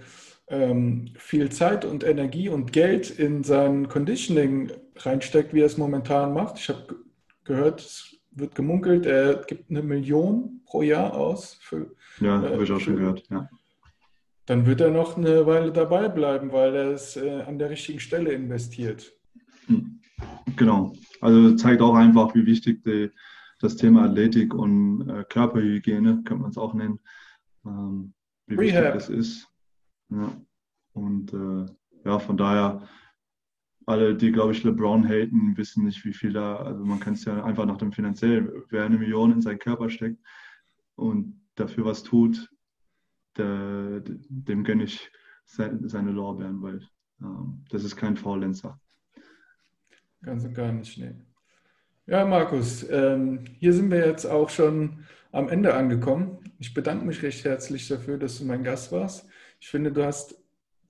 [0.48, 6.34] ähm, viel Zeit und Energie und Geld in sein Conditioning reinsteckt, wie er es momentan
[6.34, 6.96] macht, ich habe
[7.44, 11.58] gehört, es wird gemunkelt, er gibt eine Million pro Jahr aus.
[11.62, 13.50] Für, ja, äh, habe ich auch schon gehört, ja.
[14.46, 18.00] Dann wird er noch eine Weile dabei bleiben, weil er es äh, an der richtigen
[18.00, 19.14] Stelle investiert.
[19.66, 20.00] Hm.
[20.56, 20.94] Genau.
[21.20, 23.12] Also zeigt auch einfach, wie wichtig die,
[23.60, 27.00] das Thema Athletik und äh, Körperhygiene, könnte man es auch nennen,
[27.66, 28.14] ähm,
[28.46, 28.84] wie Rehab.
[28.84, 29.48] wichtig das ist.
[30.10, 30.32] Ja.
[30.94, 31.66] Und äh,
[32.06, 32.88] ja, von daher,
[33.88, 37.24] alle, die, glaube ich, LeBron haten, wissen nicht, wie viel da, also man kann es
[37.24, 40.20] ja einfach nach dem finanziellen, wer eine Million in seinen Körper steckt
[40.96, 42.50] und dafür was tut,
[43.38, 45.10] der, dem gönne ich
[45.46, 46.82] seine Lorbeeren, weil
[47.22, 48.78] ähm, das ist kein Faulenzer.
[50.22, 51.16] Ganz und gar nicht, nee.
[52.08, 56.40] Ja, Markus, ähm, hier sind wir jetzt auch schon am Ende angekommen.
[56.60, 59.30] Ich bedanke mich recht herzlich dafür, dass du mein Gast warst.
[59.62, 60.36] Ich finde, du hast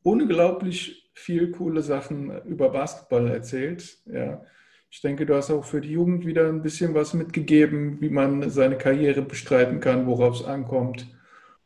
[0.02, 3.98] unglaublich viel coole Sachen über Basketball erzählt.
[4.06, 4.44] Ja.
[4.90, 8.50] Ich denke, du hast auch für die Jugend wieder ein bisschen was mitgegeben, wie man
[8.50, 11.08] seine Karriere bestreiten kann, worauf es ankommt.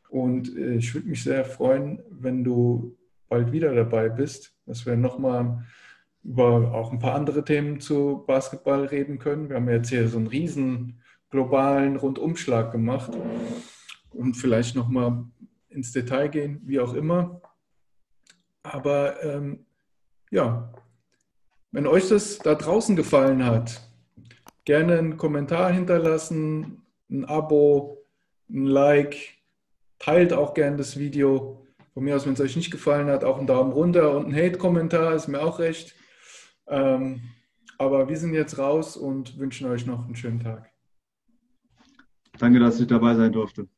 [0.10, 2.98] Und äh, ich würde mich sehr freuen, wenn du
[3.28, 5.65] bald wieder dabei bist, dass wir nochmal
[6.23, 9.49] über auch ein paar andere Themen zu Basketball reden können.
[9.49, 13.11] Wir haben jetzt hier so einen riesen globalen Rundumschlag gemacht
[14.11, 15.26] und vielleicht nochmal
[15.69, 17.41] ins Detail gehen, wie auch immer.
[18.63, 19.65] Aber ähm,
[20.29, 20.71] ja,
[21.71, 23.81] wenn euch das da draußen gefallen hat,
[24.65, 28.05] gerne einen Kommentar hinterlassen, ein Abo,
[28.49, 29.17] ein Like,
[29.99, 31.65] teilt auch gerne das Video.
[31.93, 34.35] Von mir aus, wenn es euch nicht gefallen hat, auch einen Daumen runter und ein
[34.35, 35.95] Hate-Kommentar, ist mir auch recht.
[36.67, 37.21] Ähm,
[37.77, 40.71] aber wir sind jetzt raus und wünschen euch noch einen schönen Tag.
[42.38, 43.67] Danke, dass ich dabei sein durfte.